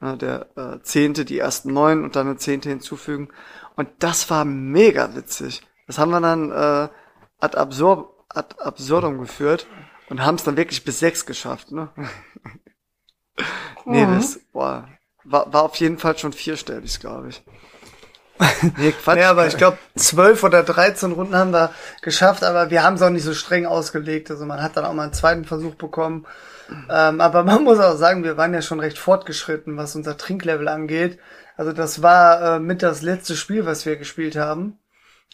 der 0.00 0.48
äh, 0.56 0.80
zehnte 0.82 1.24
die 1.24 1.38
ersten 1.38 1.72
neun 1.72 2.04
und 2.04 2.16
dann 2.16 2.26
eine 2.26 2.36
zehnte 2.36 2.68
hinzufügen. 2.68 3.28
Und 3.80 3.88
das 4.00 4.28
war 4.28 4.44
mega 4.44 5.14
witzig. 5.14 5.62
Das 5.86 5.98
haben 5.98 6.10
wir 6.10 6.20
dann 6.20 6.50
äh, 6.50 6.88
ad, 7.40 7.56
absurd, 7.56 8.10
ad 8.28 8.56
absurdum 8.58 9.18
geführt 9.18 9.66
und 10.10 10.22
haben 10.22 10.34
es 10.34 10.44
dann 10.44 10.58
wirklich 10.58 10.84
bis 10.84 10.98
sechs 10.98 11.24
geschafft. 11.24 11.72
Ne? 11.72 11.88
nee, 13.86 14.04
das 14.04 14.38
boah, 14.52 14.86
war, 15.24 15.50
war 15.50 15.62
auf 15.62 15.76
jeden 15.76 15.96
Fall 15.96 16.18
schon 16.18 16.34
vierstellig, 16.34 17.00
glaube 17.00 17.30
ich. 17.30 17.42
Nee, 18.76 18.92
Quatsch. 19.02 19.18
ja, 19.18 19.30
aber 19.30 19.46
ich 19.46 19.56
glaube, 19.56 19.78
zwölf 19.96 20.44
oder 20.44 20.62
dreizehn 20.62 21.12
Runden 21.12 21.34
haben 21.34 21.54
wir 21.54 21.72
geschafft, 22.02 22.44
aber 22.44 22.68
wir 22.68 22.82
haben 22.82 22.96
es 22.96 23.02
auch 23.02 23.08
nicht 23.08 23.24
so 23.24 23.32
streng 23.32 23.64
ausgelegt. 23.64 24.30
Also 24.30 24.44
man 24.44 24.62
hat 24.62 24.76
dann 24.76 24.84
auch 24.84 24.92
mal 24.92 25.04
einen 25.04 25.14
zweiten 25.14 25.46
Versuch 25.46 25.76
bekommen. 25.76 26.26
Ähm, 26.90 27.22
aber 27.22 27.44
man 27.44 27.64
muss 27.64 27.78
auch 27.78 27.96
sagen, 27.96 28.24
wir 28.24 28.36
waren 28.36 28.52
ja 28.52 28.60
schon 28.60 28.80
recht 28.80 28.98
fortgeschritten, 28.98 29.78
was 29.78 29.96
unser 29.96 30.18
Trinklevel 30.18 30.68
angeht. 30.68 31.18
Also 31.60 31.74
das 31.74 32.02
war 32.02 32.56
äh, 32.56 32.58
mit 32.58 32.82
das 32.82 33.02
letzte 33.02 33.36
Spiel, 33.36 33.66
was 33.66 33.84
wir 33.84 33.96
gespielt 33.96 34.34
haben. 34.34 34.78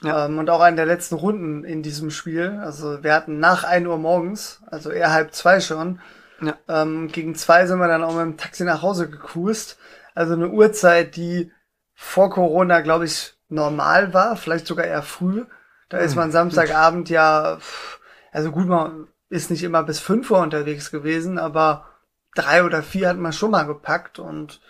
Ja. 0.02 0.26
Ähm, 0.26 0.38
und 0.38 0.50
auch 0.50 0.60
eine 0.60 0.74
der 0.74 0.84
letzten 0.84 1.14
Runden 1.14 1.62
in 1.62 1.84
diesem 1.84 2.10
Spiel. 2.10 2.58
Also 2.64 3.04
wir 3.04 3.14
hatten 3.14 3.38
nach 3.38 3.62
ein 3.62 3.86
Uhr 3.86 3.96
morgens, 3.96 4.60
also 4.66 4.90
eher 4.90 5.12
halb 5.12 5.32
zwei 5.34 5.60
schon. 5.60 6.00
Ja. 6.40 6.56
Ähm, 6.66 7.06
gegen 7.12 7.36
zwei 7.36 7.64
sind 7.66 7.78
wir 7.78 7.86
dann 7.86 8.02
auch 8.02 8.16
mit 8.16 8.24
dem 8.24 8.36
Taxi 8.38 8.64
nach 8.64 8.82
Hause 8.82 9.08
gecruised. 9.08 9.78
Also 10.16 10.32
eine 10.32 10.48
Uhrzeit, 10.48 11.14
die 11.14 11.52
vor 11.94 12.28
Corona, 12.30 12.80
glaube 12.80 13.04
ich, 13.04 13.36
normal 13.48 14.12
war, 14.12 14.34
vielleicht 14.34 14.66
sogar 14.66 14.84
eher 14.84 15.04
früh. 15.04 15.44
Da 15.90 15.98
ist 15.98 16.16
man 16.16 16.32
Samstagabend 16.32 17.08
ja, 17.08 17.58
also 18.32 18.50
gut, 18.50 18.66
man 18.66 19.06
ist 19.28 19.52
nicht 19.52 19.62
immer 19.62 19.84
bis 19.84 20.00
fünf 20.00 20.28
Uhr 20.32 20.40
unterwegs 20.40 20.90
gewesen, 20.90 21.38
aber 21.38 21.84
drei 22.34 22.64
oder 22.64 22.82
vier 22.82 23.10
hat 23.10 23.16
man 23.16 23.32
schon 23.32 23.52
mal 23.52 23.62
gepackt 23.62 24.18
und 24.18 24.60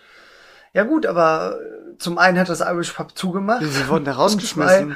ja 0.73 0.83
gut, 0.83 1.05
aber 1.05 1.59
zum 1.97 2.17
einen 2.17 2.39
hat 2.39 2.49
das 2.49 2.61
Irish 2.61 2.91
Pub 2.91 3.17
zugemacht. 3.17 3.63
Sie 3.63 3.87
wurden 3.87 4.05
da 4.05 4.11
rausgeschmissen. 4.13 4.95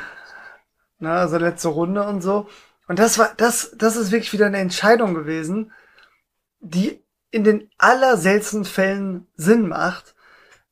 Na, 0.99 1.17
also 1.17 1.37
letzte 1.37 1.69
Runde 1.69 2.03
und 2.03 2.21
so. 2.21 2.47
Und 2.87 2.99
das 2.99 3.17
war, 3.17 3.31
das, 3.37 3.71
das 3.77 3.95
ist 3.95 4.11
wirklich 4.11 4.33
wieder 4.33 4.45
eine 4.45 4.59
Entscheidung 4.59 5.13
gewesen, 5.13 5.71
die 6.59 7.03
in 7.31 7.43
den 7.43 7.69
allerseltensten 7.77 8.65
Fällen 8.65 9.27
Sinn 9.35 9.67
macht, 9.67 10.15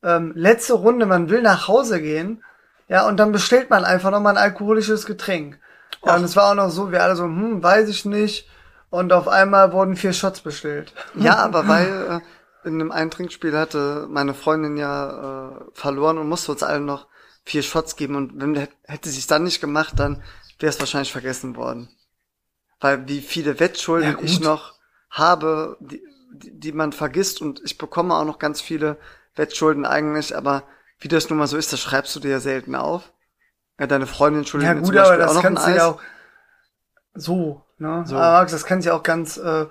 ähm, 0.02 0.32
letzte 0.34 0.74
Runde, 0.74 1.06
man 1.06 1.30
will 1.30 1.42
nach 1.42 1.66
Hause 1.66 2.00
gehen, 2.00 2.44
ja, 2.88 3.06
und 3.06 3.18
dann 3.18 3.32
bestellt 3.32 3.70
man 3.70 3.84
einfach 3.84 4.10
nochmal 4.10 4.36
ein 4.36 4.42
alkoholisches 4.42 5.06
Getränk. 5.06 5.58
Ja, 6.04 6.16
und 6.16 6.24
es 6.24 6.36
war 6.36 6.50
auch 6.50 6.54
noch 6.54 6.70
so, 6.70 6.90
wir 6.90 7.02
alle 7.02 7.14
so, 7.14 7.24
hm, 7.24 7.62
weiß 7.62 7.88
ich 7.88 8.04
nicht. 8.04 8.48
Und 8.90 9.12
auf 9.12 9.28
einmal 9.28 9.72
wurden 9.72 9.94
vier 9.94 10.12
Shots 10.12 10.40
bestellt. 10.40 10.92
Ja, 11.14 11.36
aber 11.36 11.68
weil 11.68 11.86
äh, 11.86 12.20
in 12.64 12.74
einem 12.74 12.92
Eintrinkspiel 12.92 13.56
hatte 13.56 14.06
meine 14.08 14.34
Freundin 14.34 14.76
ja 14.76 15.50
äh, 15.50 15.64
verloren 15.72 16.18
und 16.18 16.28
musste 16.28 16.52
uns 16.52 16.62
allen 16.62 16.84
noch 16.84 17.06
vier 17.44 17.62
Shots 17.62 17.96
geben. 17.96 18.16
Und 18.16 18.40
wenn 18.40 18.68
hätte 18.84 19.08
sie 19.08 19.18
es 19.18 19.26
dann 19.26 19.44
nicht 19.44 19.60
gemacht, 19.60 19.94
dann 19.96 20.22
wäre 20.58 20.70
es 20.70 20.80
wahrscheinlich 20.80 21.12
vergessen 21.12 21.56
worden. 21.56 21.88
Weil 22.80 23.08
wie 23.08 23.20
viele 23.20 23.60
Wettschulden 23.60 24.12
ja, 24.12 24.18
ich 24.22 24.40
noch 24.40 24.74
habe, 25.10 25.76
die, 25.80 26.02
die, 26.32 26.58
die 26.58 26.72
man 26.72 26.92
vergisst 26.92 27.40
und 27.40 27.60
ich 27.64 27.78
bekomme 27.78 28.14
auch 28.14 28.24
noch 28.24 28.38
ganz 28.38 28.60
viele 28.60 28.98
Wettschulden 29.34 29.86
eigentlich, 29.86 30.36
aber 30.36 30.64
wie 30.98 31.08
das 31.08 31.28
nun 31.28 31.38
mal 31.38 31.46
so 31.46 31.56
ist, 31.56 31.72
das 31.72 31.80
schreibst 31.80 32.14
du 32.14 32.20
dir 32.20 32.30
ja 32.30 32.40
selten 32.40 32.74
auf. 32.74 33.12
Ja, 33.78 33.86
deine 33.86 34.06
Freundin 34.06 34.44
schuldet 34.44 34.68
ja, 34.68 34.74
gut, 34.74 34.96
aber 34.96 35.16
das 35.16 35.36
auch 35.36 35.42
kannst 35.42 35.66
du 35.66 35.74
ja 35.74 35.86
auch 35.86 36.00
so, 37.14 37.64
ne? 37.78 38.04
So. 38.06 38.16
Aber 38.16 38.46
das 38.46 38.64
kannst 38.64 38.86
du 38.86 38.90
ja 38.90 38.96
auch 38.96 39.02
ganz 39.02 39.38
äh, 39.38 39.66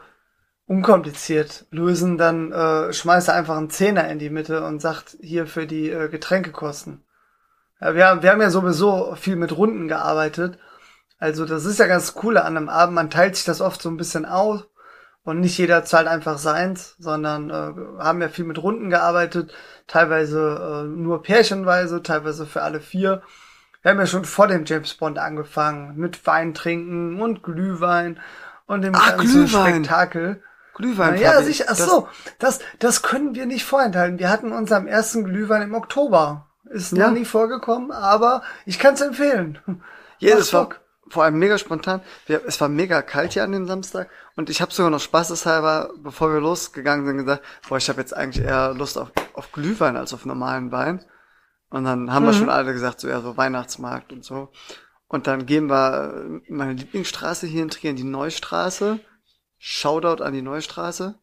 unkompliziert 0.70 1.66
lösen. 1.72 2.18
Dann 2.18 2.52
äh, 2.52 2.94
schmeißt 2.94 3.28
er 3.28 3.34
einfach 3.34 3.58
einen 3.58 3.72
Zehner 3.72 4.08
in 4.08 4.20
die 4.20 4.30
Mitte 4.30 4.64
und 4.64 4.82
sagt 4.82 5.18
hier 5.20 5.48
für 5.48 5.66
die 5.66 5.90
äh, 5.90 6.08
Getränkekosten. 6.10 7.04
Ja, 7.82 7.96
wir, 7.96 8.08
haben, 8.08 8.22
wir 8.22 8.32
haben 8.32 8.42
ja 8.42 8.52
sowieso 8.52 9.16
viel 9.16 9.36
mit 9.36 9.58
Runden 9.58 9.88
gearbeitet. 9.88 10.60
Also 11.18 11.46
das 11.46 11.66
ist 11.66 11.80
ja 11.80 11.88
ganz 11.88 12.14
cool 12.24 12.38
an 12.38 12.56
einem 12.56 12.70
Abend. 12.70 12.96
Man 12.96 13.10
teilt 13.10 13.36
sich 13.36 13.46
das 13.46 13.62
oft 13.62 13.82
so 13.82 13.90
ein 13.90 13.98
bisschen 13.98 14.26
auf 14.26 14.68
und 15.24 15.40
nicht 15.40 15.58
jeder 15.58 15.84
zahlt 15.86 16.08
einfach 16.08 16.38
seins, 16.38 16.96
sondern 17.00 17.50
äh, 17.50 18.04
haben 18.04 18.22
ja 18.22 18.30
viel 18.30 18.46
mit 18.46 18.62
Runden 18.62 18.92
gearbeitet, 18.92 19.52
teilweise 19.88 20.84
äh, 20.86 20.88
nur 20.88 21.24
pärchenweise, 21.24 22.04
teilweise 22.04 22.46
für 22.46 22.62
alle 22.62 22.80
vier. 22.80 23.24
Wir 23.82 23.92
haben 23.92 24.00
ja 24.00 24.06
schon 24.06 24.26
vor 24.26 24.48
dem 24.48 24.66
James 24.66 24.94
Bond 24.94 25.18
angefangen 25.18 25.96
mit 25.98 26.28
Wein 26.28 26.54
trinken 26.54 27.20
und 27.20 27.42
Glühwein 27.42 28.20
und 28.68 28.84
dem 28.84 28.94
Ach, 28.94 29.18
ganzen 29.18 29.46
Glühwein. 29.46 29.74
Spektakel. 29.74 30.44
Glühwein. 30.80 31.20
Ja, 31.22 31.42
sicher. 31.44 31.66
Ach 31.68 31.78
Das- 31.78 31.86
so, 31.88 32.08
das, 32.40 32.60
das 32.80 33.02
können 33.04 33.36
wir 33.36 33.46
nicht 33.46 33.64
vorenthalten. 33.66 34.18
Wir 34.18 34.30
hatten 34.30 34.52
unseren 34.52 34.88
ersten 34.88 35.24
Glühwein 35.26 35.62
im 35.62 35.76
Oktober. 35.76 36.48
Ist 36.72 36.92
Ja. 36.94 37.08
noch 37.08 37.14
nie 37.14 37.26
vorgekommen, 37.26 37.92
aber 37.92 38.42
ich 38.66 38.80
kann 38.80 38.96
es 38.96 39.02
empfehlen. 39.02 39.60
Ja, 40.22 40.36
das 40.36 40.52
war 40.52 40.68
vor 41.08 41.24
allem 41.24 41.40
mega 41.40 41.58
spontan. 41.58 42.02
Wir, 42.26 42.42
es 42.46 42.60
war 42.60 42.68
mega 42.68 43.02
kalt 43.02 43.32
hier 43.32 43.44
an 43.46 43.54
dem 43.54 43.68
Samstag 43.68 44.10
und 44.36 44.50
ich 44.50 44.62
habe 44.62 44.74
sogar 44.74 44.92
noch 44.92 45.00
spaßeshalber, 45.00 45.92
bevor 46.04 46.34
wir 46.34 46.42
losgegangen 46.42 47.06
sind, 47.06 47.20
gesagt, 47.20 47.42
boah, 47.70 47.78
ich 47.78 47.88
habe 47.88 48.02
jetzt 48.02 48.14
eigentlich 48.14 48.44
eher 48.46 48.74
Lust 48.74 48.98
auf, 48.98 49.12
auf 49.34 49.52
Glühwein 49.54 49.96
als 49.96 50.14
auf 50.14 50.26
normalen 50.26 50.74
Wein. 50.74 51.06
Und 51.70 51.86
dann 51.86 52.12
haben 52.14 52.26
wir 52.26 52.34
Mhm. 52.34 52.38
schon 52.38 52.50
alle 52.50 52.74
gesagt, 52.74 53.00
so 53.00 53.08
ja, 53.08 53.22
so 53.22 53.38
Weihnachtsmarkt 53.38 54.12
und 54.12 54.26
so. 54.26 54.50
Und 55.08 55.26
dann 55.26 55.46
gehen 55.46 55.68
wir 55.70 56.42
in 56.46 56.56
meine 56.58 56.74
Lieblingsstraße 56.74 57.48
hier 57.48 57.64
in 57.64 57.70
Trier, 57.70 57.94
die 57.94 58.04
Neustraße. 58.04 59.00
Shoutout 59.60 60.24
an 60.24 60.34
die 60.34 60.42
Neustraße. 60.42 61.20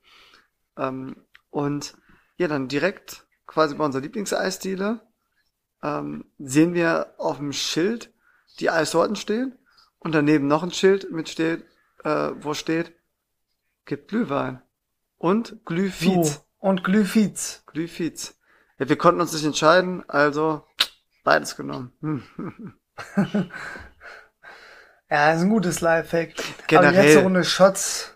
Ähm, 0.76 1.16
und 1.50 1.96
ja, 2.36 2.48
dann 2.48 2.68
direkt 2.68 3.26
quasi 3.46 3.74
bei 3.74 3.84
unserer 3.84 4.02
Lieblingseisdiele 4.02 5.00
ähm, 5.82 6.24
sehen 6.38 6.74
wir 6.74 7.14
auf 7.18 7.38
dem 7.38 7.52
Schild 7.52 8.12
die 8.60 8.70
Eissorten 8.70 9.16
stehen 9.16 9.58
und 9.98 10.14
daneben 10.14 10.46
noch 10.46 10.62
ein 10.62 10.70
Schild 10.70 11.10
mit 11.10 11.28
steht, 11.28 11.64
äh, 12.04 12.30
wo 12.36 12.54
steht, 12.54 12.92
gibt 13.84 14.08
Glühwein 14.08 14.62
und 15.18 15.64
Glühfiez. 15.64 16.34
So. 16.34 16.40
Und 16.58 16.84
Glühfiez. 16.84 17.62
Glühfiez. 17.66 18.38
Ja, 18.78 18.88
wir 18.88 18.96
konnten 18.96 19.20
uns 19.20 19.32
nicht 19.32 19.44
entscheiden, 19.44 20.08
also 20.08 20.66
beides 21.24 21.56
genommen. 21.56 21.92
Hm. 22.00 22.74
Ja, 25.08 25.32
ist 25.32 25.42
ein 25.42 25.50
gutes 25.50 25.80
Lifehack. 25.80 26.30
Aber 26.30 26.42
die 26.42 26.66
Generell. 26.66 27.04
letzte 27.04 27.22
Runde 27.22 27.44
Shots. 27.44 28.15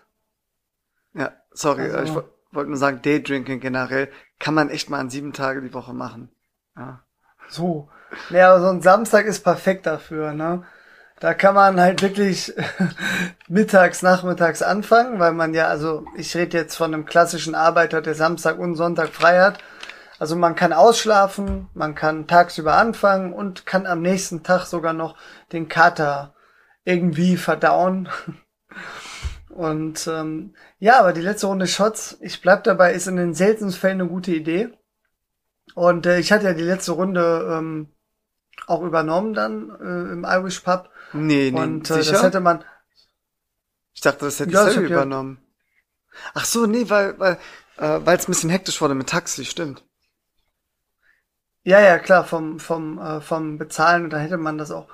Sorry, 1.53 1.83
Also- 1.83 1.97
äh, 1.97 2.03
ich 2.03 2.15
wo- 2.15 2.23
wollte 2.51 2.69
nur 2.69 2.77
sagen, 2.79 3.01
Daydrinking 3.01 3.59
generell 3.59 4.09
kann 4.39 4.53
man 4.53 4.69
echt 4.69 4.89
mal 4.89 4.99
an 4.99 5.09
sieben 5.09 5.33
Tage 5.33 5.61
die 5.61 5.73
Woche 5.73 5.93
machen. 5.93 6.29
Ja. 6.75 7.01
So. 7.49 7.89
Ja, 8.29 8.59
so 8.59 8.67
ein 8.67 8.81
Samstag 8.81 9.25
ist 9.25 9.41
perfekt 9.43 9.85
dafür, 9.85 10.33
ne? 10.33 10.63
Da 11.19 11.33
kann 11.33 11.53
man 11.55 11.79
halt 11.79 12.01
wirklich 12.01 12.53
mittags, 13.47 14.01
nachmittags 14.01 14.61
anfangen, 14.61 15.19
weil 15.19 15.33
man 15.33 15.53
ja, 15.53 15.67
also 15.67 16.05
ich 16.15 16.35
rede 16.35 16.57
jetzt 16.57 16.75
von 16.75 16.93
einem 16.93 17.05
klassischen 17.05 17.55
Arbeiter, 17.55 18.01
der 18.01 18.15
Samstag 18.15 18.57
und 18.57 18.75
Sonntag 18.75 19.09
frei 19.09 19.39
hat. 19.39 19.59
Also 20.19 20.35
man 20.35 20.55
kann 20.55 20.73
ausschlafen, 20.73 21.69
man 21.73 21.95
kann 21.95 22.27
tagsüber 22.27 22.75
anfangen 22.75 23.33
und 23.33 23.65
kann 23.65 23.85
am 23.87 24.01
nächsten 24.01 24.43
Tag 24.43 24.65
sogar 24.65 24.93
noch 24.93 25.15
den 25.51 25.67
Kater 25.67 26.33
irgendwie 26.83 27.37
verdauen. 27.37 28.09
Und 29.53 30.07
ähm, 30.07 30.55
ja, 30.79 30.99
aber 30.99 31.13
die 31.13 31.21
letzte 31.21 31.47
Runde 31.47 31.67
Shots, 31.67 32.17
ich 32.21 32.41
bleib 32.41 32.63
dabei, 32.63 32.93
ist 32.93 33.07
in 33.07 33.15
den 33.17 33.33
seltensten 33.33 33.79
Fällen 33.79 34.01
eine 34.01 34.09
gute 34.09 34.31
Idee. 34.33 34.69
Und 35.75 36.05
äh, 36.05 36.19
ich 36.19 36.31
hatte 36.31 36.45
ja 36.45 36.53
die 36.53 36.63
letzte 36.63 36.93
Runde 36.93 37.47
ähm, 37.57 37.89
auch 38.67 38.81
übernommen 38.83 39.33
dann 39.33 39.69
äh, 39.69 40.13
im 40.13 40.23
Irish 40.27 40.59
Pub. 40.61 40.89
Nee, 41.13 41.51
nee, 41.51 41.59
Und 41.59 41.89
äh, 41.89 41.95
sicher? 41.95 42.13
das 42.13 42.23
hätte 42.23 42.39
man. 42.39 42.63
ich 43.93 44.01
dachte, 44.01 44.25
das 44.25 44.39
hätte 44.39 44.51
Ja, 44.51 44.67
ich 44.67 44.73
selber 44.73 44.85
hab 44.85 44.89
ja- 44.91 44.95
übernommen. 44.97 45.39
Ach 46.33 46.45
so, 46.45 46.65
nee, 46.65 46.89
weil, 46.89 47.17
weil, 47.19 47.37
äh, 47.77 47.99
weil 48.05 48.17
es 48.17 48.27
ein 48.27 48.31
bisschen 48.31 48.49
hektisch 48.49 48.81
wurde 48.81 48.95
mit 48.95 49.07
Taxi, 49.09 49.45
stimmt. 49.45 49.83
Ja, 51.63 51.79
ja, 51.79 51.99
klar, 51.99 52.25
vom, 52.25 52.59
vom, 52.59 52.99
äh, 52.99 53.21
vom 53.21 53.57
Bezahlen, 53.57 54.09
da 54.09 54.17
hätte 54.17 54.37
man 54.37 54.57
das 54.57 54.71
auch 54.71 54.87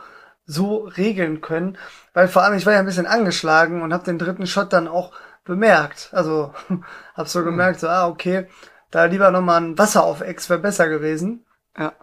so 0.47 0.85
regeln 0.85 1.41
können. 1.41 1.77
Weil 2.13 2.27
vor 2.27 2.41
allem, 2.41 2.57
ich 2.57 2.65
war 2.65 2.73
ja 2.73 2.79
ein 2.79 2.85
bisschen 2.85 3.05
angeschlagen 3.05 3.83
und 3.83 3.93
habe 3.93 4.05
den 4.05 4.17
dritten 4.17 4.47
Shot 4.47 4.73
dann 4.73 4.87
auch 4.87 5.13
bemerkt. 5.43 6.09
Also 6.13 6.53
hab 7.15 7.27
so 7.27 7.43
gemerkt, 7.43 7.81
so, 7.81 7.87
ah, 7.87 8.07
okay, 8.07 8.47
da 8.89 9.05
lieber 9.05 9.29
nochmal 9.29 9.61
ein 9.61 9.77
Wasser 9.77 10.03
auf 10.03 10.21
Ex 10.21 10.49
wäre 10.49 10.59
besser 10.59 10.87
gewesen. 10.87 11.45
Ja. 11.77 11.93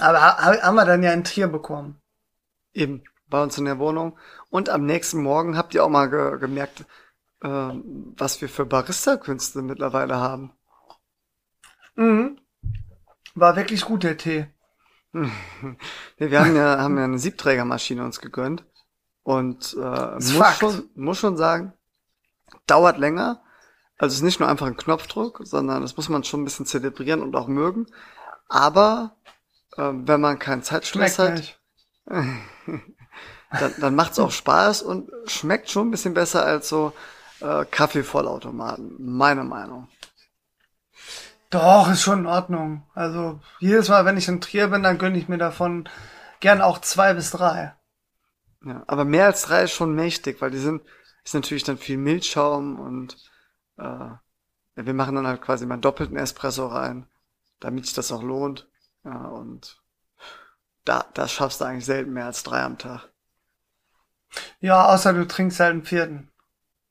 Aber 0.00 0.22
ha 0.22 0.62
haben 0.62 0.76
wir 0.76 0.86
dann 0.86 1.02
ja 1.02 1.10
ein 1.10 1.24
Trier 1.24 1.48
bekommen. 1.48 2.00
Eben, 2.72 3.02
bei 3.26 3.42
uns 3.42 3.58
in 3.58 3.66
der 3.66 3.78
Wohnung. 3.78 4.16
Und 4.48 4.70
am 4.70 4.86
nächsten 4.86 5.20
Morgen 5.22 5.56
habt 5.56 5.74
ihr 5.74 5.84
auch 5.84 5.90
mal 5.90 6.08
ge 6.08 6.38
gemerkt, 6.38 6.86
äh, 7.42 7.48
was 7.48 8.40
wir 8.40 8.48
für 8.48 8.64
Barista-Künste 8.64 9.60
mittlerweile 9.60 10.16
haben. 10.16 10.52
Mhm. 11.96 12.38
War 13.34 13.56
wirklich 13.56 13.84
gut, 13.84 14.04
der 14.04 14.16
Tee. 14.16 14.46
Wir 15.12 16.40
haben 16.40 16.56
ja, 16.56 16.78
haben 16.78 16.96
ja 16.96 17.04
eine 17.04 17.18
Siebträgermaschine 17.18 18.04
uns 18.04 18.20
gegönnt. 18.20 18.64
Und 19.22 19.76
äh, 19.80 20.14
muss 20.14 20.32
Fakt. 20.32 20.58
schon, 20.58 20.90
muss 20.94 21.18
schon 21.18 21.36
sagen, 21.36 21.72
dauert 22.66 22.98
länger. 22.98 23.42
Also 23.98 24.14
es 24.14 24.18
ist 24.18 24.24
nicht 24.24 24.40
nur 24.40 24.48
einfach 24.48 24.66
ein 24.66 24.76
Knopfdruck, 24.76 25.42
sondern 25.44 25.82
das 25.82 25.96
muss 25.96 26.08
man 26.08 26.24
schon 26.24 26.42
ein 26.42 26.44
bisschen 26.44 26.66
zelebrieren 26.66 27.22
und 27.22 27.36
auch 27.36 27.46
mögen. 27.46 27.86
Aber 28.48 29.16
äh, 29.76 29.90
wenn 29.92 30.20
man 30.20 30.38
keinen 30.38 30.62
Zeitstress 30.62 31.14
Schmeckt 31.14 31.58
hat, 32.06 32.20
dann, 33.60 33.74
dann 33.78 33.94
macht 33.94 34.12
es 34.12 34.18
auch 34.18 34.32
Spaß 34.32 34.82
und 34.82 35.10
schmeckt 35.26 35.70
schon 35.70 35.88
ein 35.88 35.90
bisschen 35.92 36.14
besser 36.14 36.44
als 36.44 36.68
so 36.68 36.92
äh, 37.40 37.64
Kaffeevollautomaten, 37.64 38.96
meine 38.98 39.44
Meinung. 39.44 39.88
Doch, 41.52 41.88
ist 41.88 42.02
schon 42.02 42.20
in 42.20 42.26
Ordnung. 42.26 42.82
Also 42.94 43.40
jedes 43.60 43.88
Mal, 43.88 44.04
wenn 44.04 44.16
ich 44.16 44.26
in 44.26 44.40
Trier 44.40 44.66
bin, 44.68 44.82
dann 44.82 44.98
gönne 44.98 45.16
ich 45.18 45.28
mir 45.28 45.38
davon 45.38 45.88
gern 46.40 46.60
auch 46.60 46.80
zwei 46.80 47.14
bis 47.14 47.30
drei. 47.30 47.74
Ja, 48.64 48.84
aber 48.86 49.04
mehr 49.04 49.26
als 49.26 49.42
drei 49.42 49.64
ist 49.64 49.72
schon 49.72 49.94
mächtig, 49.94 50.40
weil 50.40 50.50
die 50.50 50.58
sind, 50.58 50.82
ist 51.24 51.34
natürlich 51.34 51.64
dann 51.64 51.78
viel 51.78 51.96
Milchschaum 51.98 52.78
und 52.78 53.16
äh, 53.78 54.10
wir 54.76 54.94
machen 54.94 55.14
dann 55.16 55.26
halt 55.26 55.42
quasi 55.42 55.66
mal 55.66 55.74
einen 55.74 55.82
doppelten 55.82 56.16
Espresso 56.16 56.66
rein, 56.68 57.06
damit 57.60 57.86
sich 57.86 57.94
das 57.94 58.12
auch 58.12 58.22
lohnt. 58.22 58.68
Ja, 59.04 59.26
und 59.28 59.82
da, 60.84 61.04
das 61.14 61.32
schaffst 61.32 61.60
du 61.60 61.64
eigentlich 61.64 61.86
selten 61.86 62.12
mehr 62.12 62.26
als 62.26 62.44
drei 62.44 62.62
am 62.62 62.78
Tag. 62.78 63.08
Ja, 64.60 64.86
außer 64.86 65.12
du 65.12 65.26
trinkst 65.26 65.60
halt 65.60 65.72
einen 65.72 65.84
vierten. 65.84 66.30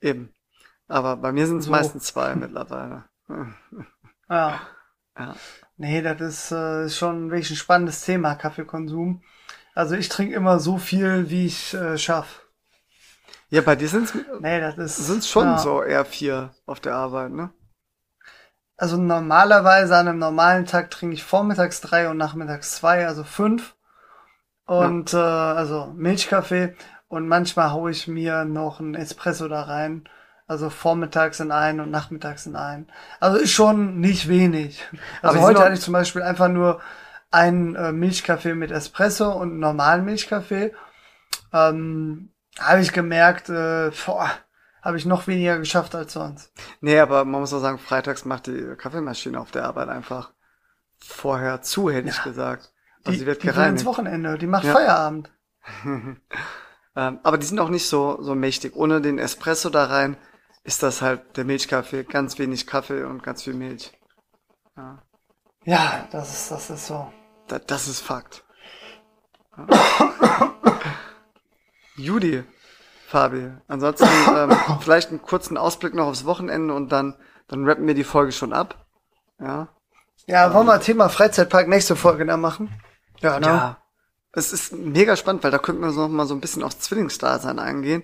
Eben. 0.02 0.34
Aber 0.88 1.18
bei 1.18 1.32
mir 1.32 1.48
sind 1.48 1.60
es 1.60 1.66
So. 1.66 1.72
meistens 1.72 2.06
zwei 2.06 2.36
mittlerweile. 2.36 3.06
Ja. 4.32 4.62
Ja. 5.20 5.36
Nee, 5.76 6.02
das 6.02 6.22
ist, 6.22 6.52
äh, 6.52 6.90
schon 6.90 7.32
wirklich 7.32 7.52
ein 7.52 7.56
spannendes 7.58 8.06
Thema, 8.06 8.36
Kaffeekonsum. 8.36 9.22
Also 9.76 9.96
ich 9.96 10.10
trinke 10.10 10.36
immer 10.36 10.60
so 10.60 10.78
viel, 10.78 11.30
wie 11.30 11.46
ich 11.48 11.74
äh, 11.74 11.98
schaff. 11.98 12.46
Ja, 13.50 13.62
bei 13.62 13.76
dir 13.76 13.90
sind 13.90 14.06
es 14.06 14.14
Nee, 14.40 14.62
das 14.62 14.78
ist. 14.78 14.96
sind's 14.96 15.28
schon 15.28 15.46
ja. 15.48 15.58
so 15.58 15.84
eher 15.84 16.06
vier 16.06 16.52
auf 16.66 16.80
der 16.80 16.96
Arbeit, 16.96 17.32
ne? 17.32 17.50
Also 18.78 18.98
normalerweise 18.98 19.98
an 19.98 20.08
einem 20.08 20.20
normalen 20.20 20.66
Tag 20.66 20.90
trinke 20.90 21.14
ich 21.16 21.24
vormittags 21.24 21.82
drei 21.82 22.10
und 22.10 22.18
nachmittags 22.18 22.72
zwei, 22.72 23.06
also 23.06 23.24
fünf. 23.24 23.76
Und 24.66 25.14
äh, 25.14 25.18
also 25.18 25.88
Milchkaffee 25.96 26.76
und 27.10 27.28
manchmal 27.28 27.72
haue 27.72 27.92
ich 27.92 28.08
mir 28.08 28.46
noch 28.46 28.80
einen 28.80 28.96
Espresso 28.96 29.50
da 29.50 29.64
rein. 29.64 30.06
Also 30.52 30.70
vormittags 30.70 31.40
in 31.40 31.50
einen 31.50 31.80
und 31.80 31.92
nachmittags 31.92 32.46
in 32.46 32.58
einen. 32.58 32.88
Also 33.22 33.38
ist 33.38 33.54
schon 33.54 34.02
nicht 34.02 34.28
wenig. 34.28 34.86
Aber 35.22 35.30
Also 35.30 35.32
die 35.32 35.46
sind 35.46 35.48
heute 35.48 35.64
hatte 35.64 35.74
ich 35.76 35.80
zum 35.80 35.94
Beispiel 35.94 36.22
einfach 36.24 36.50
nur 36.50 36.82
einen 37.32 37.76
äh, 37.76 37.94
Milchkaffee 37.94 38.54
mit 38.54 38.70
Espresso 38.70 39.32
und 39.32 39.52
einen 39.52 39.60
normalen 39.60 40.04
Milchkaffee. 40.04 40.74
Ähm, 41.54 42.34
habe 42.60 42.82
ich 42.82 42.92
gemerkt, 42.92 43.48
äh, 43.48 43.92
boah, 44.06 44.30
habe 44.82 44.98
ich 44.98 45.06
noch 45.06 45.26
weniger 45.26 45.58
geschafft 45.58 45.96
als 45.96 46.12
sonst. 46.12 46.52
Nee, 46.82 47.00
aber 47.00 47.24
man 47.24 47.40
muss 47.40 47.54
auch 47.54 47.62
sagen, 47.62 47.80
freitags 47.80 48.26
macht 48.26 48.48
die 48.48 48.76
Kaffeemaschine 48.78 49.40
auf 49.40 49.52
der 49.52 49.64
Arbeit 49.64 49.88
einfach 49.88 50.34
vorher 51.00 51.62
zu, 51.62 51.90
hätte 51.90 52.10
ich 52.10 52.22
gesagt. 52.24 52.74
Also 53.06 53.18
die, 53.22 53.26
wird 53.26 53.44
die 53.44 53.48
will 53.48 53.52
ins 53.52 53.56
gereinigt. 53.56 53.86
Wochenende, 53.86 54.38
die 54.38 54.48
macht 54.48 54.66
Ja. 54.66 54.74
Feierabend. 54.74 55.32
Ähm, 56.94 57.20
aber 57.24 57.38
die 57.38 57.46
sind 57.46 57.60
auch 57.62 57.70
nicht 57.70 57.88
so, 57.88 58.22
so 58.22 58.36
mächtig. 58.36 58.76
Ohne 58.76 59.00
den 59.00 59.18
Espresso 59.18 59.70
da 59.70 59.86
rein 59.86 60.18
ist 60.64 60.84
das 60.84 61.02
halt 61.02 61.38
der 61.38 61.46
Milchkaffee. 61.46 62.04
Ganz 62.04 62.38
wenig 62.40 62.68
Kaffee 62.68 63.04
und 63.04 63.24
ganz 63.24 63.44
viel 63.44 63.54
Milch. 63.54 63.92
Ja, 65.64 66.08
das 66.12 66.34
ist, 66.34 66.52
das 66.52 66.70
ist 66.70 66.88
so. 66.88 67.12
Da, 67.48 67.60
das 67.60 67.88
ist 67.88 68.02
Fakt. 68.02 68.44
Ja. 69.58 69.68
Judy, 71.98 72.44
Fabi. 73.08 73.52
Ansonsten 73.68 74.08
ähm, 74.36 74.52
vielleicht 74.82 75.10
einen 75.10 75.22
kurzen 75.22 75.58
Ausblick 75.58 75.94
noch 75.94 76.08
aufs 76.08 76.26
Wochenende 76.26 76.74
und 76.74 76.92
dann, 76.92 77.16
dann 77.48 77.66
rappen 77.68 77.86
wir 77.86 77.94
die 77.94 78.04
Folge 78.04 78.32
schon 78.32 78.54
ab. 78.54 78.86
Ja. 79.40 79.68
Ja, 80.28 80.54
wollen 80.54 80.68
wir 80.68 80.80
Thema 80.80 81.10
Freizeitpark 81.10 81.68
nächste 81.68 81.96
Folge 81.96 82.26
da 82.26 82.38
machen? 82.38 82.70
Ja, 83.20 83.40
ne? 83.40 83.48
Ja. 83.48 83.78
Es 84.34 84.54
ist 84.54 84.74
mega 84.74 85.16
spannend, 85.18 85.44
weil 85.44 85.52
da 85.52 85.58
könnten 85.58 85.82
wir 85.82 85.92
so 85.92 86.02
noch 86.02 86.10
mal 86.10 86.26
so 86.26 86.34
ein 86.34 86.42
bisschen 86.42 86.64
aufs 86.64 86.80
Zwillingsdasein 86.80 87.60
eingehen. 87.60 88.04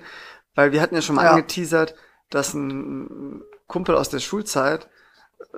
Weil 0.55 0.71
wir 0.73 0.81
hatten 0.81 0.95
ja 0.95 1.01
schon 1.01 1.15
mal 1.15 1.25
Ja. 1.25 1.31
angeteasert, 1.31 1.95
dass 2.29 2.53
ein 2.53 3.41
Kumpel 3.67 3.95
aus 3.95 4.09
der 4.09 4.19
Schulzeit 4.19 4.89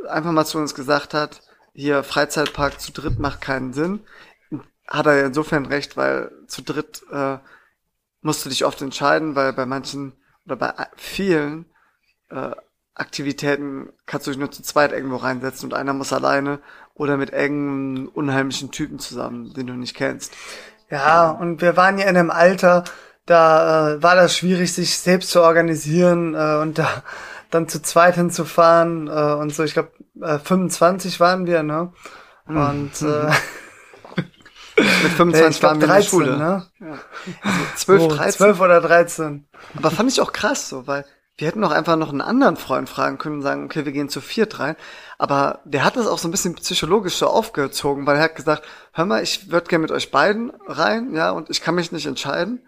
einfach 0.08 0.32
mal 0.32 0.45
zu 0.45 0.58
uns 0.58 0.75
gesagt 0.75 1.13
hat, 1.13 1.41
hier 1.73 2.03
Freizeitpark 2.03 2.79
zu 2.79 2.91
dritt 2.91 3.19
macht 3.19 3.41
keinen 3.41 3.73
Sinn. 3.73 4.01
hat 4.88 5.05
er 5.05 5.25
insofern 5.25 5.65
recht, 5.65 5.97
weil 5.97 6.32
zu 6.47 6.62
dritt 6.63 7.03
äh, 7.12 7.38
musst 8.21 8.43
du 8.45 8.49
dich 8.49 8.65
oft 8.65 8.82
entscheiden, 8.82 9.36
weil 9.36 9.53
bei 9.53 9.65
manchen 9.65 10.13
oder 10.45 10.55
bei 10.55 10.73
vielen 10.97 11.65
äh, 12.29 12.51
Aktivitäten 12.95 13.93
kannst 14.05 14.27
du 14.27 14.32
dich 14.32 14.39
nur 14.39 14.51
zu 14.51 14.62
zweit 14.62 14.91
irgendwo 14.91 15.17
reinsetzen 15.17 15.69
und 15.69 15.73
einer 15.73 15.93
muss 15.93 16.12
alleine 16.12 16.60
oder 16.95 17.15
mit 17.15 17.32
engen, 17.32 18.08
unheimlichen 18.10 18.71
Typen 18.71 18.99
zusammen, 18.99 19.53
den 19.53 19.67
du 19.67 19.73
nicht 19.73 19.95
kennst. 19.95 20.34
Ja, 20.89 21.29
und 21.29 21.62
wir 21.62 21.77
waren 21.77 21.97
ja 21.97 22.08
in 22.08 22.17
einem 22.17 22.32
Alter, 22.32 22.84
da 23.30 23.94
äh, 23.94 24.04
war 24.04 24.15
das 24.15 24.36
schwierig, 24.36 24.74
sich 24.74 24.98
selbst 24.98 25.30
zu 25.30 25.42
organisieren 25.42 26.34
äh, 26.34 26.58
und 26.62 26.80
da 26.80 27.04
dann 27.52 27.68
zu 27.68 27.82
zweit 27.82 28.15
hinzufahren 28.15 29.08
äh, 29.08 29.34
und 29.34 29.54
so. 29.54 29.63
Ich 29.63 29.74
glaube, 29.74 29.92
äh, 30.22 30.39
25 30.39 31.20
waren 31.20 31.46
wir, 31.46 31.63
ne? 31.63 31.94
Hm. 32.46 32.58
Und 32.58 33.02
äh, 33.02 33.32
mit 35.04 35.12
25 35.13 35.63
waren 35.63 35.82
wir 35.82 35.88
13, 35.88 35.89
in 35.89 35.89
der 35.89 36.02
Schule. 36.02 36.38
Ne? 36.38 36.65
Ja. 36.80 37.00
Also 37.42 37.60
12, 37.76 38.02
so, 38.02 38.08
13. 38.10 38.32
12 38.34 38.62
oder 38.62 38.82
13. 38.82 39.48
Aber 39.78 39.92
fand 39.92 40.12
ich 40.12 40.22
auch 40.22 40.34
krass 40.34 40.70
so, 40.70 40.88
weil 40.88 41.06
wir 41.38 41.48
hätten 41.48 41.63
auch 41.63 41.72
einfach 41.72 41.96
noch 41.96 42.10
einen 42.10 42.22
anderen 42.22 42.58
Freund 42.58 42.89
fragen 42.89 43.18
können 43.18 43.38
und 43.38 43.42
sagen, 43.42 43.63
okay, 43.65 43.86
wir 43.86 43.94
gehen 43.94 44.10
zu 44.10 44.20
viert 44.22 44.60
rein. 44.60 44.76
Aber 45.18 45.62
der 45.63 45.86
hat 45.86 45.96
das 45.96 46.06
auch 46.06 46.18
so 46.18 46.28
ein 46.28 46.32
bisschen 46.32 46.56
psychologisch 46.56 47.15
so 47.15 47.28
aufgezogen, 47.28 48.06
weil 48.06 48.18
er 48.18 48.24
hat 48.24 48.36
gesagt, 48.36 48.63
hör 48.92 49.06
mal, 49.06 49.24
ich 49.24 49.50
würde 49.50 49.68
gerne 49.68 49.84
mit 49.84 49.92
euch 49.92 50.12
beiden 50.12 50.52
rein, 50.68 51.15
ja, 51.15 51.32
und 51.32 51.50
ich 51.50 51.62
kann 51.62 51.76
mich 51.76 51.92
nicht 51.92 52.06
entscheiden, 52.06 52.62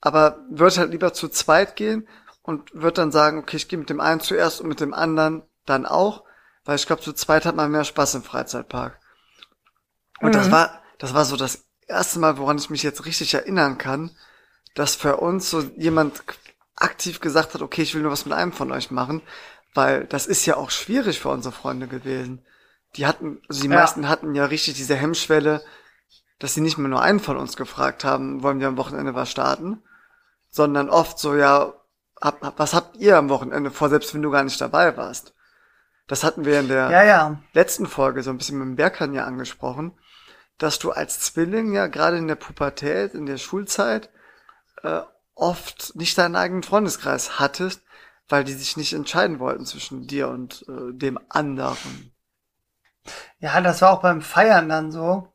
aber 0.00 0.38
würde 0.50 0.76
halt 0.76 0.90
lieber 0.90 1.12
zu 1.12 1.28
zweit 1.28 1.76
gehen 1.76 2.08
und 2.42 2.72
würde 2.72 2.94
dann 2.94 3.12
sagen, 3.12 3.38
okay, 3.38 3.56
ich 3.56 3.68
gehe 3.68 3.78
mit 3.78 3.90
dem 3.90 4.00
einen 4.00 4.20
zuerst 4.20 4.60
und 4.60 4.68
mit 4.68 4.80
dem 4.80 4.94
anderen 4.94 5.42
dann 5.66 5.86
auch, 5.86 6.24
weil 6.64 6.76
ich 6.76 6.86
glaube, 6.86 7.02
zu 7.02 7.12
zweit 7.12 7.44
hat 7.44 7.56
man 7.56 7.70
mehr 7.70 7.84
Spaß 7.84 8.14
im 8.14 8.22
Freizeitpark. 8.22 8.98
Und 10.20 10.30
mhm. 10.30 10.32
das 10.32 10.50
war, 10.50 10.82
das 10.98 11.14
war 11.14 11.24
so 11.24 11.36
das 11.36 11.64
erste 11.86 12.18
Mal, 12.18 12.38
woran 12.38 12.58
ich 12.58 12.70
mich 12.70 12.82
jetzt 12.82 13.06
richtig 13.06 13.34
erinnern 13.34 13.78
kann, 13.78 14.10
dass 14.74 14.94
für 14.94 15.16
uns 15.16 15.50
so 15.50 15.60
jemand 15.76 16.22
aktiv 16.76 17.20
gesagt 17.20 17.54
hat, 17.54 17.62
okay, 17.62 17.82
ich 17.82 17.94
will 17.94 18.02
nur 18.02 18.12
was 18.12 18.24
mit 18.24 18.34
einem 18.34 18.52
von 18.52 18.70
euch 18.70 18.90
machen, 18.90 19.22
weil 19.74 20.04
das 20.06 20.26
ist 20.26 20.46
ja 20.46 20.56
auch 20.56 20.70
schwierig 20.70 21.20
für 21.20 21.30
unsere 21.30 21.54
Freunde 21.54 21.88
gewesen. 21.88 22.44
Die 22.96 23.06
hatten, 23.06 23.40
also 23.48 23.62
die 23.62 23.68
ja. 23.68 23.74
meisten 23.74 24.08
hatten 24.08 24.34
ja 24.34 24.44
richtig 24.46 24.74
diese 24.74 24.94
Hemmschwelle, 24.94 25.62
dass 26.38 26.54
sie 26.54 26.60
nicht 26.60 26.78
mehr 26.78 26.88
nur 26.88 27.02
einen 27.02 27.20
von 27.20 27.36
uns 27.36 27.56
gefragt 27.56 28.04
haben, 28.04 28.42
wollen 28.42 28.60
wir 28.60 28.68
am 28.68 28.76
Wochenende 28.76 29.14
was 29.14 29.30
starten, 29.30 29.82
sondern 30.58 30.90
oft 30.90 31.20
so, 31.20 31.36
ja, 31.36 31.72
hab, 32.20 32.58
was 32.58 32.74
habt 32.74 32.96
ihr 32.96 33.16
am 33.16 33.28
Wochenende 33.28 33.70
vor, 33.70 33.88
selbst 33.88 34.12
wenn 34.12 34.22
du 34.22 34.30
gar 34.32 34.42
nicht 34.42 34.60
dabei 34.60 34.96
warst? 34.96 35.34
Das 36.08 36.24
hatten 36.24 36.44
wir 36.44 36.58
in 36.58 36.66
der 36.66 36.90
ja, 36.90 37.04
ja. 37.04 37.40
letzten 37.52 37.86
Folge 37.86 38.24
so 38.24 38.30
ein 38.30 38.38
bisschen 38.38 38.58
mit 38.58 38.66
dem 38.66 38.74
Berkan 38.74 39.14
ja 39.14 39.24
angesprochen, 39.24 39.92
dass 40.58 40.80
du 40.80 40.90
als 40.90 41.20
Zwilling 41.20 41.74
ja 41.74 41.86
gerade 41.86 42.16
in 42.16 42.26
der 42.26 42.34
Pubertät, 42.34 43.14
in 43.14 43.26
der 43.26 43.36
Schulzeit, 43.36 44.10
äh, 44.82 45.02
oft 45.36 45.94
nicht 45.94 46.18
deinen 46.18 46.34
eigenen 46.34 46.64
Freundeskreis 46.64 47.38
hattest, 47.38 47.82
weil 48.28 48.42
die 48.42 48.54
sich 48.54 48.76
nicht 48.76 48.94
entscheiden 48.94 49.38
wollten 49.38 49.64
zwischen 49.64 50.08
dir 50.08 50.26
und 50.26 50.66
äh, 50.68 50.92
dem 50.92 51.20
anderen. 51.28 52.12
Ja, 53.38 53.60
das 53.60 53.80
war 53.80 53.92
auch 53.92 54.02
beim 54.02 54.22
Feiern 54.22 54.68
dann 54.68 54.90
so. 54.90 55.32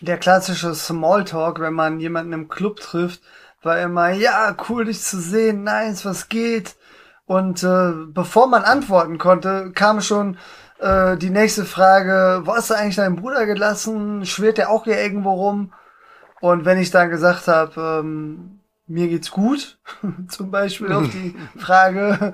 Der 0.00 0.18
klassische 0.18 0.72
Smalltalk, 0.72 1.58
wenn 1.58 1.74
man 1.74 1.98
jemanden 1.98 2.32
im 2.32 2.48
Club 2.48 2.78
trifft, 2.78 3.22
war 3.66 3.78
immer, 3.80 4.10
ja, 4.10 4.56
cool 4.68 4.86
dich 4.86 5.02
zu 5.02 5.20
sehen, 5.20 5.62
nice, 5.62 6.06
was 6.06 6.30
geht? 6.30 6.76
Und 7.26 7.62
äh, 7.62 7.92
bevor 8.08 8.46
man 8.46 8.62
antworten 8.62 9.18
konnte, 9.18 9.72
kam 9.74 10.00
schon 10.00 10.38
äh, 10.78 11.16
die 11.16 11.30
nächste 11.30 11.64
Frage, 11.64 12.42
wo 12.44 12.54
hast 12.54 12.70
du 12.70 12.74
eigentlich 12.74 12.96
deinen 12.96 13.16
Bruder 13.16 13.44
gelassen? 13.46 14.24
Schwirrt 14.24 14.58
der 14.58 14.70
auch 14.70 14.84
hier 14.84 14.98
irgendwo 15.00 15.32
rum? 15.32 15.72
Und 16.40 16.64
wenn 16.64 16.78
ich 16.78 16.90
dann 16.90 17.10
gesagt 17.10 17.48
habe, 17.48 18.00
ähm, 18.00 18.60
mir 18.88 19.08
geht's 19.08 19.32
gut, 19.32 19.78
zum 20.28 20.50
Beispiel 20.50 20.92
auf 20.92 21.08
die 21.08 21.34
Frage. 21.58 22.32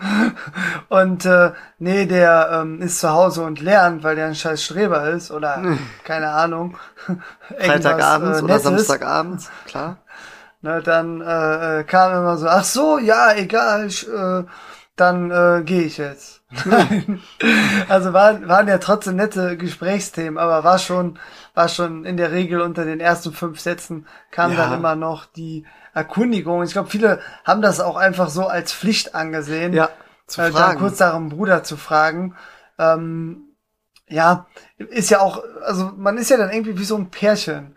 Und 0.88 1.24
äh, 1.24 1.52
nee, 1.78 2.06
der 2.06 2.50
ähm, 2.52 2.82
ist 2.82 3.00
zu 3.00 3.10
Hause 3.10 3.42
und 3.42 3.60
lernt, 3.60 4.02
weil 4.02 4.16
der 4.16 4.26
ein 4.26 4.34
scheiß 4.34 4.62
Streber 4.62 5.08
ist 5.10 5.30
oder 5.30 5.62
keine 6.04 6.28
Ahnung. 6.30 6.76
Freitagabends 7.58 8.40
äh, 8.40 8.44
oder 8.44 8.58
Samstagabends, 8.58 9.50
klar. 9.64 9.98
Na, 10.62 10.80
dann 10.80 11.20
äh, 11.20 11.80
äh, 11.80 11.84
kam 11.84 12.12
immer 12.12 12.36
so, 12.36 12.46
ach 12.46 12.64
so, 12.64 12.98
ja, 12.98 13.34
egal, 13.34 13.86
ich, 13.86 14.08
äh, 14.08 14.44
dann 14.94 15.30
äh, 15.30 15.62
gehe 15.64 15.82
ich 15.82 15.98
jetzt. 15.98 16.42
also 17.88 18.12
waren, 18.12 18.48
waren 18.48 18.68
ja 18.68 18.78
trotzdem 18.78 19.16
nette 19.16 19.56
Gesprächsthemen, 19.56 20.38
aber 20.38 20.62
war 20.62 20.78
schon, 20.78 21.18
war 21.54 21.68
schon 21.68 22.04
in 22.04 22.16
der 22.16 22.30
Regel 22.30 22.60
unter 22.60 22.84
den 22.84 23.00
ersten 23.00 23.32
fünf 23.32 23.58
Sätzen 23.58 24.06
kam 24.30 24.52
ja. 24.52 24.58
dann 24.58 24.78
immer 24.78 24.94
noch 24.94 25.26
die 25.26 25.66
Erkundigung. 25.94 26.62
Ich 26.62 26.72
glaube, 26.72 26.88
viele 26.88 27.20
haben 27.44 27.60
das 27.60 27.80
auch 27.80 27.96
einfach 27.96 28.28
so 28.28 28.46
als 28.46 28.72
Pflicht 28.72 29.16
angesehen, 29.16 29.72
ja, 29.72 29.90
zu 30.26 30.40
äh, 30.40 30.52
fragen. 30.52 30.78
kurz 30.78 30.98
darum 30.98 31.28
Bruder 31.28 31.64
zu 31.64 31.76
fragen. 31.76 32.36
Ähm, 32.78 33.48
ja, 34.08 34.46
ist 34.76 35.10
ja 35.10 35.20
auch, 35.20 35.42
also 35.64 35.90
man 35.96 36.18
ist 36.18 36.30
ja 36.30 36.36
dann 36.36 36.50
irgendwie 36.50 36.78
wie 36.78 36.84
so 36.84 36.96
ein 36.96 37.10
Pärchen. 37.10 37.76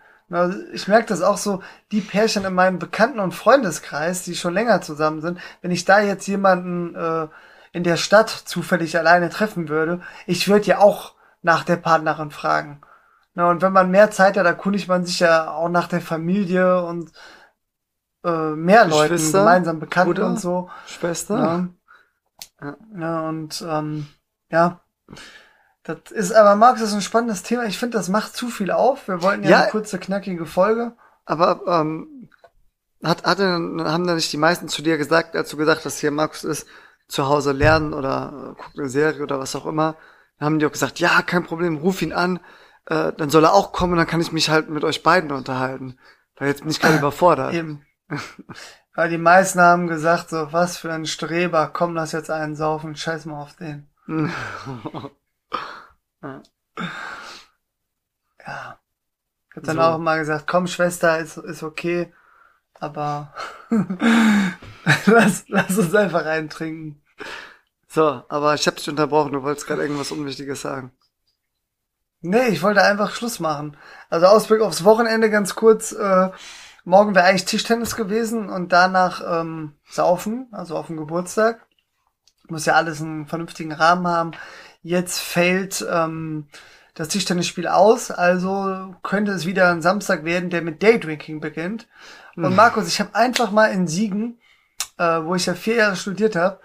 Ich 0.73 0.87
merke 0.87 1.07
das 1.07 1.21
auch 1.21 1.37
so, 1.37 1.61
die 1.91 2.01
Pärchen 2.01 2.45
in 2.45 2.53
meinem 2.53 2.79
Bekannten- 2.79 3.19
und 3.19 3.33
Freundeskreis, 3.33 4.23
die 4.23 4.35
schon 4.35 4.55
länger 4.55 4.81
zusammen 4.81 5.21
sind, 5.21 5.39
wenn 5.61 5.71
ich 5.71 5.85
da 5.85 5.99
jetzt 5.99 6.27
jemanden 6.27 6.95
äh, 6.95 7.27
in 7.73 7.83
der 7.83 7.97
Stadt 7.97 8.29
zufällig 8.29 8.97
alleine 8.97 9.29
treffen 9.29 9.69
würde, 9.69 10.01
ich 10.25 10.47
würde 10.47 10.65
ja 10.65 10.79
auch 10.79 11.13
nach 11.43 11.63
der 11.63 11.75
Partnerin 11.75 12.31
fragen. 12.31 12.81
Na, 13.35 13.49
und 13.49 13.61
wenn 13.61 13.73
man 13.73 13.91
mehr 13.91 14.11
Zeit 14.11 14.37
hat, 14.37 14.45
erkundigt 14.45 14.87
man 14.87 15.05
sich 15.05 15.19
ja 15.19 15.51
auch 15.51 15.69
nach 15.69 15.87
der 15.87 16.01
Familie 16.01 16.81
und 16.83 17.11
äh, 18.23 18.51
mehr 18.51 18.87
Leuten, 18.87 19.31
gemeinsam 19.31 19.79
Bekannten 19.79 20.13
Bruder, 20.13 20.27
und 20.27 20.39
so. 20.39 20.69
Schwester. 20.87 21.37
Ja. 21.37 22.67
Ja. 22.67 22.77
ja 22.97 23.29
und 23.29 23.63
ähm, 23.69 24.07
ja. 24.49 24.81
Das 25.85 26.11
ist 26.11 26.31
aber, 26.31 26.55
Marc, 26.55 26.79
das 26.79 26.89
ist 26.89 26.95
ein 26.95 27.01
spannendes 27.01 27.43
Thema. 27.43 27.65
Ich 27.65 27.77
finde, 27.77 27.97
das 27.97 28.09
macht 28.09 28.35
zu 28.35 28.49
viel 28.49 28.71
auf. 28.71 29.07
Wir 29.07 29.21
wollten 29.21 29.43
ja, 29.43 29.49
ja 29.51 29.61
eine 29.61 29.69
kurze, 29.69 29.99
knackige 29.99 30.47
Folge. 30.47 30.93
Aber 31.25 31.61
ähm, 31.67 32.27
hat, 33.03 33.23
hat, 33.23 33.39
haben 33.39 34.07
da 34.07 34.15
nicht 34.15 34.33
die 34.33 34.37
meisten 34.37 34.67
zu 34.67 34.81
dir 34.81 34.97
gesagt, 34.97 35.35
als 35.35 35.49
du 35.49 35.57
gesagt 35.57 35.85
hast, 35.85 35.99
hier 35.99 36.09
Markus 36.09 36.43
ist 36.43 36.67
zu 37.07 37.27
Hause 37.27 37.51
lernen 37.51 37.93
oder 37.93 38.33
äh, 38.33 38.61
guckt 38.61 38.79
eine 38.79 38.89
Serie 38.89 39.21
oder 39.21 39.37
was 39.37 39.55
auch 39.55 39.67
immer, 39.67 39.95
dann 40.39 40.47
haben 40.47 40.59
die 40.59 40.65
auch 40.65 40.71
gesagt, 40.71 40.99
ja, 40.99 41.21
kein 41.21 41.43
Problem, 41.43 41.77
ruf 41.77 42.01
ihn 42.01 42.13
an, 42.13 42.39
äh, 42.87 43.13
dann 43.13 43.29
soll 43.29 43.43
er 43.43 43.53
auch 43.53 43.71
kommen, 43.71 43.95
dann 43.95 44.07
kann 44.07 44.21
ich 44.21 44.31
mich 44.31 44.49
halt 44.49 44.69
mit 44.69 44.83
euch 44.83 45.03
beiden 45.03 45.31
unterhalten. 45.31 45.99
Weil 46.35 46.47
jetzt 46.47 46.61
bin 46.61 46.71
ich 46.71 46.81
gerade 46.81 46.97
überfordert. 46.97 47.53
Eben. 47.53 47.85
Weil 48.95 49.09
die 49.09 49.19
meisten 49.19 49.61
haben 49.61 49.85
gesagt, 49.85 50.31
so, 50.31 50.51
was 50.51 50.77
für 50.77 50.91
ein 50.91 51.05
Streber, 51.05 51.69
komm, 51.71 51.93
lass 51.93 52.11
jetzt 52.11 52.31
einen 52.31 52.55
saufen, 52.55 52.95
scheiß 52.95 53.25
mal 53.25 53.39
auf 53.39 53.55
den. 53.55 53.87
ja. 56.25 56.41
ja. 58.45 58.79
Ich 59.49 59.57
hab 59.57 59.63
dann 59.63 59.77
so. 59.77 59.81
auch 59.81 59.97
mal 59.97 60.19
gesagt, 60.19 60.47
komm, 60.47 60.67
Schwester, 60.67 61.19
ist, 61.19 61.37
ist 61.37 61.63
okay, 61.63 62.13
aber 62.73 63.33
lass, 65.05 65.45
lass 65.47 65.77
uns 65.77 65.95
einfach 65.95 66.25
reintrinken. 66.25 67.01
So, 67.87 68.23
aber 68.27 68.53
ich 68.53 68.67
hab 68.67 68.75
dich 68.75 68.89
unterbrochen, 68.89 69.31
du 69.31 69.43
wolltest 69.43 69.67
gerade 69.67 69.83
irgendwas 69.83 70.11
Unwichtiges 70.11 70.61
sagen. 70.61 70.91
Nee, 72.21 72.47
ich 72.47 72.63
wollte 72.63 72.83
einfach 72.83 73.15
Schluss 73.15 73.39
machen. 73.39 73.77
Also 74.09 74.25
Ausblick 74.25 74.61
aufs 74.61 74.83
Wochenende 74.83 75.29
ganz 75.29 75.55
kurz. 75.55 75.91
Äh, 75.93 76.31
Morgen 76.87 77.15
wäre 77.15 77.25
eigentlich 77.25 77.45
Tischtennis 77.45 77.95
gewesen 77.95 78.47
und 78.47 78.71
danach 78.71 79.41
ähm, 79.41 79.73
Saufen, 79.89 80.47
also 80.51 80.77
auf 80.77 80.85
dem 80.85 80.97
Geburtstag. 80.97 81.65
Muss 82.47 82.67
ja 82.67 82.75
alles 82.75 83.01
einen 83.01 83.25
vernünftigen 83.25 83.71
Rahmen 83.71 84.07
haben. 84.07 84.31
Jetzt 84.85 85.19
fällt 85.19 85.83
ähm, 85.91 86.45
das 86.93 87.07
Tischtennisspiel 87.07 87.67
aus, 87.67 88.11
also 88.11 88.93
könnte 89.01 89.31
es 89.31 89.47
wieder 89.47 89.71
ein 89.71 89.81
Samstag 89.81 90.25
werden, 90.25 90.51
der 90.51 90.61
mit 90.61 90.83
Daydrinking 90.83 91.39
beginnt. 91.39 91.87
Und 92.35 92.45
hm. 92.45 92.55
Markus, 92.55 92.87
ich 92.87 92.99
habe 92.99 93.15
einfach 93.15 93.49
mal 93.49 93.71
in 93.71 93.87
Siegen, 93.87 94.39
äh, 94.99 95.23
wo 95.23 95.33
ich 95.33 95.47
ja 95.47 95.55
vier 95.55 95.77
Jahre 95.77 95.95
studiert 95.95 96.35
habe, 96.35 96.59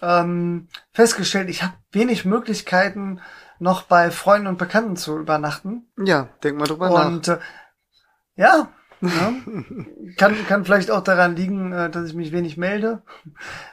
ähm, 0.00 0.68
festgestellt, 0.94 1.50
ich 1.50 1.62
habe 1.62 1.74
wenig 1.92 2.24
Möglichkeiten, 2.24 3.20
noch 3.58 3.82
bei 3.82 4.10
Freunden 4.10 4.46
und 4.46 4.56
Bekannten 4.56 4.96
zu 4.96 5.18
übernachten. 5.18 5.86
Ja, 6.02 6.30
denk 6.42 6.56
mal 6.56 6.64
drüber 6.64 6.86
und, 6.86 6.94
nach. 6.94 7.06
Und 7.08 7.28
äh, 7.28 7.38
ja, 8.36 8.68
ja. 9.02 9.34
kann, 10.16 10.46
kann 10.46 10.64
vielleicht 10.64 10.90
auch 10.90 11.04
daran 11.04 11.36
liegen, 11.36 11.74
äh, 11.74 11.90
dass 11.90 12.06
ich 12.06 12.14
mich 12.14 12.32
wenig 12.32 12.56
melde. 12.56 13.02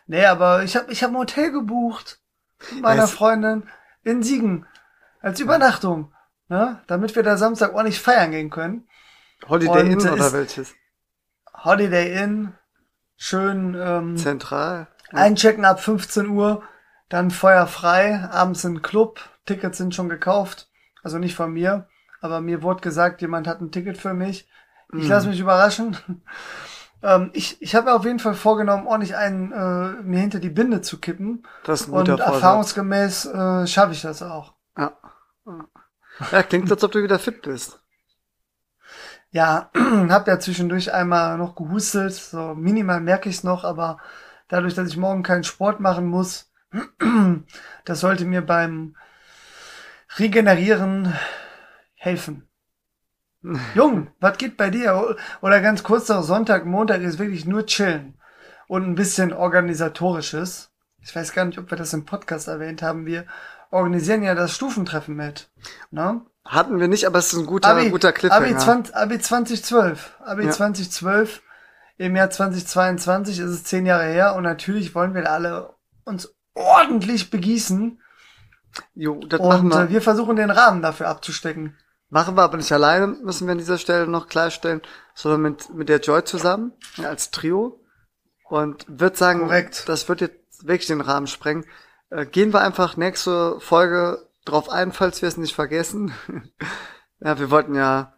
Nee, 0.08 0.26
aber 0.26 0.64
ich 0.64 0.76
habe 0.76 0.92
ich 0.92 1.04
hab 1.04 1.12
ein 1.12 1.18
Hotel 1.18 1.54
gebucht 1.54 2.20
meiner 2.82 3.04
es 3.04 3.12
Freundin 3.12 3.64
in 4.04 4.24
Siegen 4.24 4.66
als 5.22 5.40
Übernachtung, 5.40 6.14
ne? 6.48 6.82
damit 6.88 7.16
wir 7.16 7.24
da 7.24 7.38
Samstag 7.38 7.74
ordentlich 7.74 8.00
feiern 8.00 8.32
gehen 8.32 8.50
können. 8.50 8.88
Holiday 9.48 9.82
Und, 9.82 9.92
Inn 9.92 10.10
oder 10.10 10.34
welches? 10.34 10.74
Holiday 11.54 12.24
Inn, 12.24 12.54
schön 13.16 13.76
ähm, 13.80 14.18
zentral. 14.18 14.88
Einchecken 15.12 15.66
ab 15.66 15.82
15 15.82 16.28
Uhr, 16.30 16.64
dann 17.10 17.32
feuerfrei, 17.32 18.28
abends 18.30 18.64
in 18.64 18.82
Club, 18.82 19.20
Tickets 19.46 19.78
sind 19.78 19.96
schon 19.96 20.10
gekauft, 20.10 20.70
also 21.04 21.18
nicht 21.18 21.36
von 21.36 21.52
mir, 21.54 21.88
aber 22.22 22.42
mir 22.42 22.62
wurde 22.62 22.82
gesagt, 22.82 23.22
jemand 23.22 23.48
hat 23.48 23.62
ein 23.62 23.72
Ticket 23.72 23.98
für 23.98 24.14
mich. 24.14 24.48
Ich 24.94 25.04
mhm. 25.04 25.10
lasse 25.10 25.28
mich 25.28 25.40
überraschen. 25.40 25.98
Ähm, 27.04 27.30
ich 27.34 27.62
ich 27.62 27.76
habe 27.76 27.94
auf 27.94 28.06
jeden 28.06 28.20
Fall 28.20 28.34
vorgenommen, 28.34 28.88
ordentlich 28.88 29.16
einen 29.16 29.52
äh, 29.52 30.02
mir 30.04 30.20
hinter 30.20 30.40
die 30.40 30.50
Binde 30.50 30.82
zu 30.82 31.00
kippen. 31.00 31.44
Das 31.64 31.82
ist 31.82 31.88
ein 31.88 31.94
Und 31.94 32.10
erfahrungsgemäß 32.10 33.26
äh, 33.26 33.68
schaffe 33.68 33.94
ich 33.94 34.02
das 34.02 34.22
auch. 34.22 34.54
Ja. 34.78 34.98
ja, 36.32 36.44
klingt, 36.44 36.72
als 36.72 36.84
ob 36.84 36.92
du 36.92 37.04
wieder 37.04 37.20
fit 37.20 37.42
bist. 37.42 37.80
Ja, 39.32 39.70
hab 40.10 40.28
ja 40.28 40.40
zwischendurch 40.40 40.94
einmal 40.94 41.38
noch 41.38 41.56
gehustelt, 41.56 42.14
so 42.14 42.56
minimal 42.56 43.02
merke 43.02 43.30
ich 43.30 43.38
es 43.38 43.44
noch, 43.44 43.64
aber 43.64 43.98
dadurch, 44.48 44.74
dass 44.74 44.90
ich 44.90 44.98
morgen 44.98 45.24
keinen 45.24 45.44
Sport 45.44 45.80
machen 45.80 46.08
muss, 46.08 46.52
das 47.86 48.00
sollte 48.00 48.26
mir 48.26 48.42
beim 48.42 48.96
Regenerieren 50.18 51.14
helfen. 51.96 52.47
Jung, 53.76 54.08
was 54.20 54.38
geht 54.38 54.58
bei 54.58 54.70
dir? 54.70 55.16
Oder 55.42 55.62
ganz 55.62 55.84
kurz 55.84 56.10
noch 56.10 56.24
Sonntag, 56.24 56.66
Montag 56.66 57.02
ist 57.02 57.20
wirklich 57.20 57.46
nur 57.46 57.66
chillen 57.66 58.16
und 58.68 58.84
ein 58.84 58.96
bisschen 58.96 59.34
organisatorisches. 59.34 60.72
Ich 61.00 61.16
weiß 61.16 61.34
gar 61.34 61.46
nicht, 61.46 61.58
ob 61.58 61.72
wir 61.72 61.78
das 61.78 61.94
im 61.94 62.06
Podcast 62.06 62.48
erwähnt 62.48 62.82
haben. 62.82 63.06
Wir 63.06 63.26
organisieren 63.72 64.24
ja 64.24 64.36
das 64.36 64.54
Stufentreffen 64.54 65.16
mit. 65.16 65.50
Ne? 65.92 66.22
Hatten 66.46 66.80
wir 66.80 66.88
nicht, 66.88 67.06
aber 67.06 67.20
es 67.20 67.34
ist 67.34 67.40
ein 67.40 67.46
guter, 67.46 67.70
Abi, 67.70 67.90
guter 67.90 68.12
Cliffhanger. 68.12 68.46
Abi, 68.46 68.58
20, 68.58 68.96
Abi 68.96 69.20
2012. 69.20 70.16
Abi 70.24 70.46
ja. 70.46 70.52
2012. 70.52 71.42
Im 71.98 72.16
Jahr 72.16 72.30
2022 72.30 73.40
ist 73.40 73.50
es 73.50 73.64
zehn 73.64 73.86
Jahre 73.86 74.06
her 74.06 74.36
und 74.36 74.44
natürlich 74.44 74.94
wollen 74.94 75.14
wir 75.14 75.30
alle 75.32 75.74
uns 76.06 76.34
ordentlich 76.54 77.32
begießen. 77.32 78.00
Jo, 78.94 79.20
das 79.28 79.40
und 79.40 79.48
machen 79.48 79.70
wir. 79.70 79.84
Äh, 79.86 79.90
wir 79.90 80.02
versuchen 80.02 80.36
den 80.36 80.52
Rahmen 80.52 80.82
dafür 80.82 81.08
abzustecken. 81.08 81.76
Machen 82.10 82.38
wir 82.38 82.44
aber 82.44 82.58
nicht 82.58 82.72
alleine, 82.72 83.08
müssen 83.08 83.48
wir 83.48 83.52
an 83.52 83.58
dieser 83.58 83.78
Stelle 83.78 84.08
noch 84.08 84.28
klarstellen, 84.28 84.82
sondern 85.14 85.42
mit, 85.42 85.74
mit 85.74 85.90
der 85.90 86.00
Joy 86.00 86.24
zusammen, 86.24 86.72
ja, 86.96 87.10
als 87.10 87.32
Trio. 87.32 87.84
Und 88.50 88.86
wird 88.88 89.18
sagen, 89.18 89.42
Korrekt. 89.42 89.90
das 89.90 90.08
wird 90.08 90.22
jetzt 90.22 90.66
wirklich 90.66 90.88
den 90.88 91.02
Rahmen 91.02 91.28
sprengen. 91.28 91.66
Äh, 92.10 92.26
gehen 92.26 92.54
wir 92.54 92.62
einfach 92.62 92.96
nächste 92.96 93.60
Folge 93.60 94.26
drauf 94.46 94.70
ein, 94.70 94.94
falls 94.94 95.22
wir 95.22 95.28
es 95.28 95.36
nicht 95.36 95.54
vergessen. 95.54 96.14
ja, 97.20 97.38
wir 97.40 97.52
wollten 97.52 97.76
ja, 97.76 98.14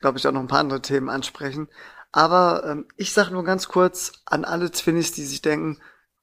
glaube 0.00 0.18
ich, 0.18 0.28
auch 0.28 0.32
noch 0.32 0.40
ein 0.40 0.46
paar 0.48 0.60
andere 0.60 0.80
Themen 0.80 1.08
ansprechen. 1.08 1.68
Aber 2.12 2.64
ähm, 2.64 2.86
ich 2.96 3.12
sage 3.12 3.32
nur 3.32 3.42
ganz 3.42 3.66
kurz 3.66 4.12
an 4.26 4.44
alle 4.44 4.70
Twinnies, 4.70 5.10
die 5.10 5.24
sich 5.24 5.42
denken, 5.42 5.80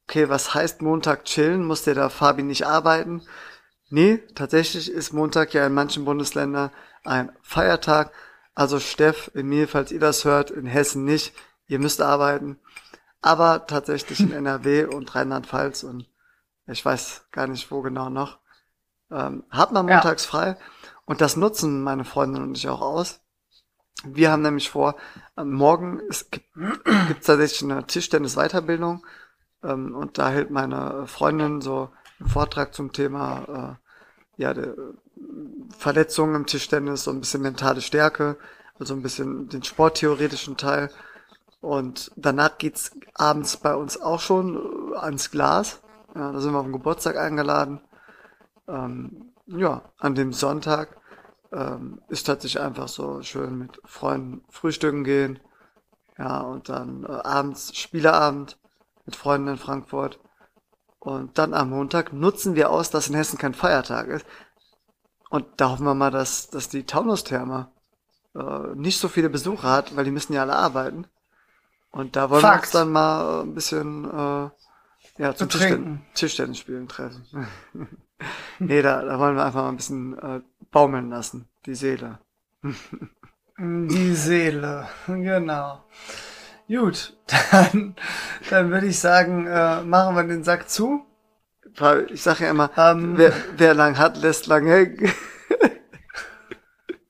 okay, 0.08 0.30
was 0.30 0.54
heißt 0.54 0.82
Montag 0.82 1.26
chillen? 1.26 1.66
Muss 1.66 1.84
der 1.84 1.96
da 1.96 2.08
Fabi 2.08 2.44
nicht 2.44 2.66
arbeiten? 2.66 3.24
Nee, 3.90 4.20
tatsächlich 4.36 4.90
ist 4.90 5.12
Montag 5.12 5.54
ja 5.54 5.68
in 5.68 5.74
manchen 5.74 6.06
Bundesländern 6.06 6.72
ein 7.04 7.32
Feiertag. 7.42 8.12
Also 8.54 8.80
Steff, 8.80 9.32
in 9.34 9.48
mir, 9.48 9.68
falls 9.68 9.92
ihr 9.92 10.00
das 10.00 10.26
hört, 10.26 10.52
in 10.52 10.66
Hessen 10.66 11.06
nicht. 11.06 11.34
Ihr 11.68 11.80
müsst 11.80 12.02
arbeiten. 12.02 12.60
Aber 13.22 13.66
tatsächlich 13.68 14.20
in 14.20 14.32
NRW 14.32 14.86
und 14.86 15.14
Rheinland-Pfalz 15.14 15.84
und 15.84 16.08
ich 16.68 16.84
weiß 16.86 17.26
gar 17.32 17.48
nicht 17.48 17.72
wo 17.72 17.82
genau 17.82 18.10
noch, 18.10 18.40
ähm, 19.10 19.44
hat 19.50 19.72
man 19.72 19.88
montags 19.88 20.26
ja. 20.26 20.30
frei. 20.30 20.58
Und 21.06 21.22
das 21.22 21.36
nutzen 21.36 21.84
meine 21.84 22.06
Freundin 22.06 22.44
und 22.44 22.58
ich 22.58 22.70
auch 22.70 22.82
aus. 22.82 23.20
Wir 24.04 24.32
haben 24.32 24.42
nämlich 24.42 24.70
vor, 24.70 24.96
morgen 25.36 26.00
ist, 26.00 26.32
gibt 26.32 26.48
es 27.20 27.26
tatsächlich 27.26 27.70
eine 27.70 27.86
Tischtennis-Weiterbildung. 27.86 29.06
Ähm, 29.64 29.96
und 29.96 30.18
da 30.18 30.30
hält 30.30 30.52
meine 30.52 31.08
Freundin 31.08 31.62
so 31.62 31.90
einen 32.20 32.30
Vortrag 32.30 32.74
zum 32.74 32.94
Thema 32.94 33.78
äh, 33.78 34.42
ja, 34.42 34.54
der, 34.54 34.76
Verletzungen 35.78 36.36
im 36.36 36.46
Tischtennis, 36.46 37.04
so 37.04 37.12
ein 37.12 37.20
bisschen 37.20 37.42
mentale 37.42 37.82
Stärke, 37.82 38.38
also 38.80 38.94
ein 38.94 39.02
bisschen 39.02 39.50
den 39.50 39.64
sporttheoretischen 39.64 40.58
Teil. 40.58 40.90
Und 41.62 42.12
danach 42.16 42.58
geht's 42.58 42.92
abends 43.14 43.58
bei 43.58 43.76
uns 43.76 44.02
auch 44.02 44.20
schon 44.20 44.94
äh, 44.94 44.98
ans 44.98 45.30
Glas. 45.30 45.82
Ja, 46.16 46.32
da 46.32 46.40
sind 46.40 46.54
wir 46.54 46.60
auf 46.60 46.66
den 46.66 46.74
Geburtstag 46.74 47.18
eingeladen. 47.18 47.82
Ähm, 48.68 49.32
ja, 49.46 49.84
an 50.00 50.16
dem 50.16 50.34
Sonntag 50.34 50.98
ähm, 51.52 52.02
ist 52.10 52.26
tatsächlich 52.26 52.62
einfach 52.62 52.88
so 52.88 53.22
schön 53.22 53.58
mit 53.58 53.80
Freunden 53.86 54.44
frühstücken 54.50 55.04
gehen. 55.04 55.40
Ja, 56.18 56.42
und 56.42 56.70
dann 56.70 57.04
äh, 57.04 57.12
abends 57.12 57.76
Spieleabend 57.76 58.58
mit 59.06 59.16
Freunden 59.16 59.50
in 59.50 59.58
Frankfurt. 59.58 60.20
Und 61.00 61.38
dann 61.38 61.54
am 61.54 61.72
Montag 61.72 62.14
nutzen 62.14 62.56
wir 62.56 62.70
aus, 62.70 62.92
dass 62.92 63.08
in 63.08 63.16
Hessen 63.16 63.40
kein 63.40 63.54
Feiertag 63.54 64.08
ist. 64.08 64.26
Und 65.32 65.46
da 65.56 65.70
hoffen 65.70 65.86
wir 65.86 65.96
mal, 65.96 66.12
dass, 66.12 66.50
dass 66.50 66.68
die 66.68 66.86
Taunustherme 66.86 67.72
äh, 68.36 68.76
nicht 68.76 69.00
so 69.00 69.08
viele 69.08 69.30
Besucher 69.30 69.70
hat, 69.70 69.96
weil 69.96 70.04
die 70.04 70.12
müssen 70.12 70.34
ja 70.34 70.42
alle 70.42 70.58
arbeiten. 70.58 71.08
Und 71.90 72.18
da 72.18 72.30
wollen 72.30 72.42
Fakt. 72.42 72.56
wir 72.56 72.62
uns 72.64 72.72
dann 72.72 72.92
mal 72.92 73.40
äh, 73.40 73.44
ein 73.44 73.54
bisschen 73.54 74.06
äh, 74.06 74.50
ja, 75.18 75.34
zum 75.34 75.48
Tischten 75.48 76.02
Tischtennis 76.14 76.58
spielen 76.58 76.90
treffen. 76.90 77.26
nee, 78.60 78.82
da, 78.82 79.04
da 79.04 79.20
wollen 79.20 79.38
wir 79.38 79.46
einfach 79.46 79.64
mal 79.64 79.70
ein 79.70 79.78
bisschen 79.78 80.20
äh, 80.20 80.42
baumeln 80.70 81.10
lassen, 81.10 81.48
die 81.66 81.76
Seele. 81.76 82.20
die 83.58 84.14
Seele, 84.14 84.90
genau. 85.08 85.86
Gut, 86.68 87.16
dann, 87.52 87.96
dann 88.50 88.70
würde 88.70 88.88
ich 88.88 89.00
sagen, 89.00 89.48
äh, 89.48 89.82
machen 89.84 90.14
wir 90.18 90.24
den 90.26 90.44
Sack 90.44 90.70
zu. 90.70 91.06
Ich 92.10 92.22
sage 92.22 92.44
ja 92.44 92.52
immer, 92.52 92.70
ähm, 92.78 93.18
wer, 93.18 93.34
wer 93.58 93.74
lang 93.74 93.98
hat, 93.98 94.18
lässt 94.18 94.48
lang 94.48 94.68
hängen. 94.68 95.12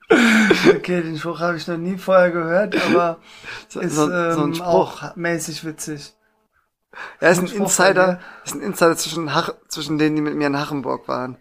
okay, 0.69 1.02
den 1.02 1.17
Spruch 1.17 1.39
habe 1.39 1.58
ich 1.58 1.67
noch 1.67 1.78
nie 1.78 1.97
vorher 1.97 2.32
gehört, 2.32 2.76
aber 2.76 3.19
so, 3.67 3.80
ist 3.80 3.95
so, 3.95 4.12
ähm, 4.12 4.34
so 4.34 4.43
ein 4.43 4.56
Spruch. 4.56 4.67
auch 4.67 5.15
mäßig 5.15 5.65
witzig. 5.65 6.13
Er 7.19 7.32
ist 7.32 7.39
ein 7.39 7.47
Insider, 7.47 8.19
ist 8.43 8.56
ein 8.56 8.62
Insider 8.62 8.97
zwischen, 8.97 9.34
Hach, 9.34 9.54
zwischen 9.67 9.97
denen, 9.97 10.15
die 10.15 10.21
mit 10.21 10.36
mir 10.36 10.47
in 10.47 10.60
Hachenburg 10.60 11.08
waren. 11.08 11.38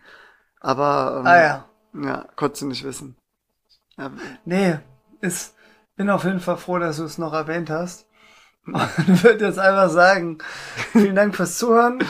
Aber 0.61 1.17
ähm, 1.21 1.27
ah, 1.27 1.41
ja. 1.41 1.65
ja, 1.95 2.29
konntest 2.37 2.63
du 2.63 2.67
nicht 2.67 2.85
wissen. 2.85 3.17
Ja. 3.97 4.11
Nee, 4.45 4.79
ist, 5.21 5.55
bin 5.97 6.09
auf 6.11 6.25
jeden 6.25 6.41
Fall 6.41 6.57
froh, 6.57 6.79
dass 6.79 6.99
du 6.99 7.05
es 7.05 7.19
noch 7.19 7.33
erwähnt 7.33 7.71
hast. 7.71 8.07
Und 8.67 9.25
würde 9.25 9.47
jetzt 9.47 9.59
einfach 9.59 9.91
sagen, 9.91 10.39
vielen 10.93 11.17
Dank 11.17 11.35
fürs 11.35 11.59
Zuhören. 11.59 12.05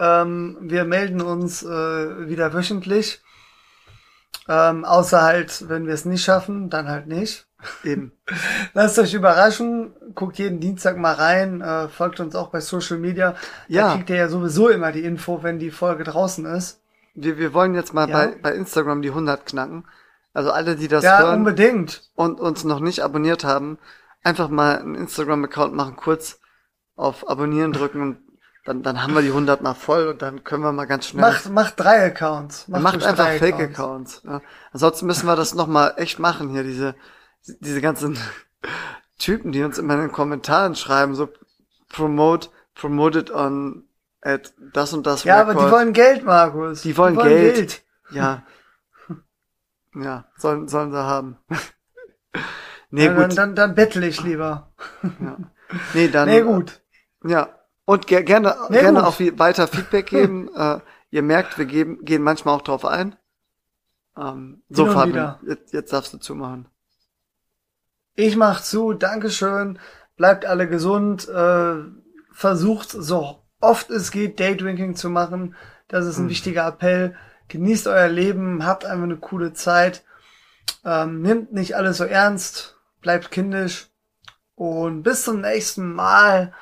Ähm, 0.00 0.56
wir 0.62 0.84
melden 0.84 1.20
uns 1.20 1.62
äh, 1.62 2.28
wieder 2.28 2.54
wöchentlich. 2.54 3.20
Ähm, 4.48 4.84
außer 4.84 5.22
halt, 5.22 5.68
wenn 5.68 5.86
wir 5.86 5.94
es 5.94 6.06
nicht 6.06 6.24
schaffen, 6.24 6.70
dann 6.70 6.88
halt 6.88 7.06
nicht. 7.06 7.46
Eben. 7.84 8.12
Lasst 8.74 8.98
euch 8.98 9.12
überraschen, 9.12 9.92
guckt 10.14 10.38
jeden 10.38 10.58
Dienstag 10.58 10.96
mal 10.96 11.12
rein, 11.12 11.60
äh, 11.60 11.88
folgt 11.88 12.18
uns 12.18 12.34
auch 12.34 12.48
bei 12.48 12.60
Social 12.60 12.96
Media. 12.96 13.36
Ja. 13.68 13.88
Da 13.88 13.94
kriegt 13.96 14.10
ihr 14.10 14.16
ja 14.16 14.28
sowieso 14.28 14.70
immer 14.70 14.90
die 14.90 15.04
Info, 15.04 15.42
wenn 15.42 15.58
die 15.58 15.70
Folge 15.70 16.04
draußen 16.04 16.46
ist. 16.46 16.80
Wir, 17.14 17.36
wir 17.36 17.52
wollen 17.52 17.74
jetzt 17.74 17.92
mal 17.92 18.08
ja. 18.08 18.16
bei, 18.16 18.34
bei 18.40 18.54
Instagram 18.54 19.02
die 19.02 19.10
100 19.10 19.44
knacken. 19.44 19.84
Also 20.32 20.50
alle, 20.50 20.76
die 20.76 20.88
das 20.88 21.04
ja, 21.04 21.18
hören 21.18 21.40
unbedingt. 21.40 22.10
und 22.14 22.40
uns 22.40 22.64
noch 22.64 22.80
nicht 22.80 23.00
abonniert 23.00 23.44
haben, 23.44 23.78
einfach 24.22 24.48
mal 24.48 24.78
einen 24.78 24.94
Instagram-Account 24.94 25.74
machen, 25.74 25.96
kurz 25.96 26.40
auf 26.96 27.28
Abonnieren 27.28 27.72
drücken 27.72 28.00
und 28.00 28.18
dann, 28.64 28.82
dann 28.82 29.02
haben 29.02 29.14
wir 29.14 29.22
die 29.22 29.28
100 29.28 29.62
mal 29.62 29.74
voll 29.74 30.08
und 30.08 30.22
dann 30.22 30.44
können 30.44 30.62
wir 30.62 30.72
mal 30.72 30.86
ganz 30.86 31.06
schnell. 31.06 31.22
Macht, 31.22 31.48
macht 31.50 31.80
drei 31.80 32.04
Accounts. 32.04 32.68
Macht, 32.68 32.82
macht 32.82 33.04
einfach 33.04 33.28
Fake-Accounts. 33.32 34.22
Ja. 34.24 34.42
Ansonsten 34.72 35.06
müssen 35.06 35.26
wir 35.26 35.36
das 35.36 35.54
noch 35.54 35.66
mal 35.66 35.94
echt 35.96 36.18
machen 36.18 36.50
hier, 36.50 36.62
diese, 36.62 36.94
diese 37.42 37.80
ganzen 37.80 38.18
Typen, 39.18 39.52
die 39.52 39.62
uns 39.62 39.78
immer 39.78 39.94
in 39.94 40.00
den 40.00 40.12
Kommentaren 40.12 40.74
schreiben, 40.74 41.14
so 41.14 41.28
promote, 41.88 42.50
promoted 42.74 43.30
on 43.30 43.84
at 44.20 44.52
das 44.74 44.92
und 44.92 45.06
das. 45.06 45.24
Ja, 45.24 45.40
Record. 45.40 45.56
aber 45.56 45.66
die 45.66 45.72
wollen 45.72 45.92
Geld, 45.94 46.24
Markus. 46.24 46.82
Die 46.82 46.96
wollen, 46.96 47.14
die 47.14 47.20
wollen 47.20 47.28
Geld. 47.28 47.54
Geld. 47.54 47.82
Ja. 48.10 48.42
Ja, 49.92 50.26
sollen, 50.36 50.68
sollen 50.68 50.92
sie 50.92 51.02
haben. 51.02 51.36
nee, 52.90 53.06
ja, 53.06 53.12
gut. 53.12 53.22
Dann, 53.22 53.34
dann, 53.34 53.54
dann 53.56 53.74
bettel 53.74 54.04
ich 54.04 54.22
lieber. 54.22 54.70
ja. 55.02 55.36
Nee, 55.94 56.06
dann. 56.06 56.28
Nee, 56.28 56.42
gut. 56.42 56.80
Ja. 57.24 57.59
Und 57.90 58.06
ge 58.06 58.22
gerne, 58.22 58.54
nee, 58.68 58.78
gerne 58.78 59.00
gut. 59.00 59.08
auch 59.08 59.20
weiter 59.40 59.66
Feedback 59.66 60.06
geben. 60.10 60.48
äh, 60.54 60.78
ihr 61.10 61.22
merkt, 61.22 61.58
wir 61.58 61.64
geben, 61.64 62.04
gehen 62.04 62.22
manchmal 62.22 62.54
auch 62.54 62.62
drauf 62.62 62.84
ein. 62.84 63.16
Ähm, 64.16 64.62
so, 64.68 64.86
Fabian, 64.86 65.40
jetzt, 65.44 65.72
jetzt 65.72 65.92
darfst 65.92 66.14
du 66.14 66.18
zumachen. 66.18 66.68
Ich 68.14 68.36
mach 68.36 68.62
zu, 68.62 68.92
Dankeschön. 68.92 69.80
Bleibt 70.16 70.46
alle 70.46 70.68
gesund. 70.68 71.28
Äh, 71.28 71.78
versucht 72.30 72.90
so 72.92 73.42
oft 73.58 73.90
es 73.90 74.12
geht, 74.12 74.38
Daydrinking 74.38 74.94
zu 74.94 75.10
machen. 75.10 75.56
Das 75.88 76.06
ist 76.06 76.18
ein 76.18 76.26
hm. 76.26 76.30
wichtiger 76.30 76.68
Appell. 76.68 77.16
Genießt 77.48 77.88
euer 77.88 78.06
Leben, 78.06 78.64
habt 78.64 78.84
einfach 78.84 79.02
eine 79.02 79.16
coole 79.16 79.52
Zeit. 79.52 80.04
Ähm, 80.84 81.22
nimmt 81.22 81.52
nicht 81.52 81.74
alles 81.74 81.96
so 81.96 82.04
ernst, 82.04 82.76
bleibt 83.00 83.32
kindisch. 83.32 83.88
Und 84.54 85.02
bis 85.02 85.24
zum 85.24 85.40
nächsten 85.40 85.92
Mal 85.92 86.54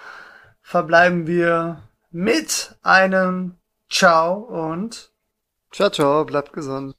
verbleiben 0.68 1.26
wir 1.26 1.82
mit 2.10 2.76
einem 2.82 3.56
Ciao 3.88 4.34
und 4.34 5.14
Ciao, 5.72 5.88
ciao, 5.88 6.24
bleibt 6.26 6.52
gesund. 6.52 6.94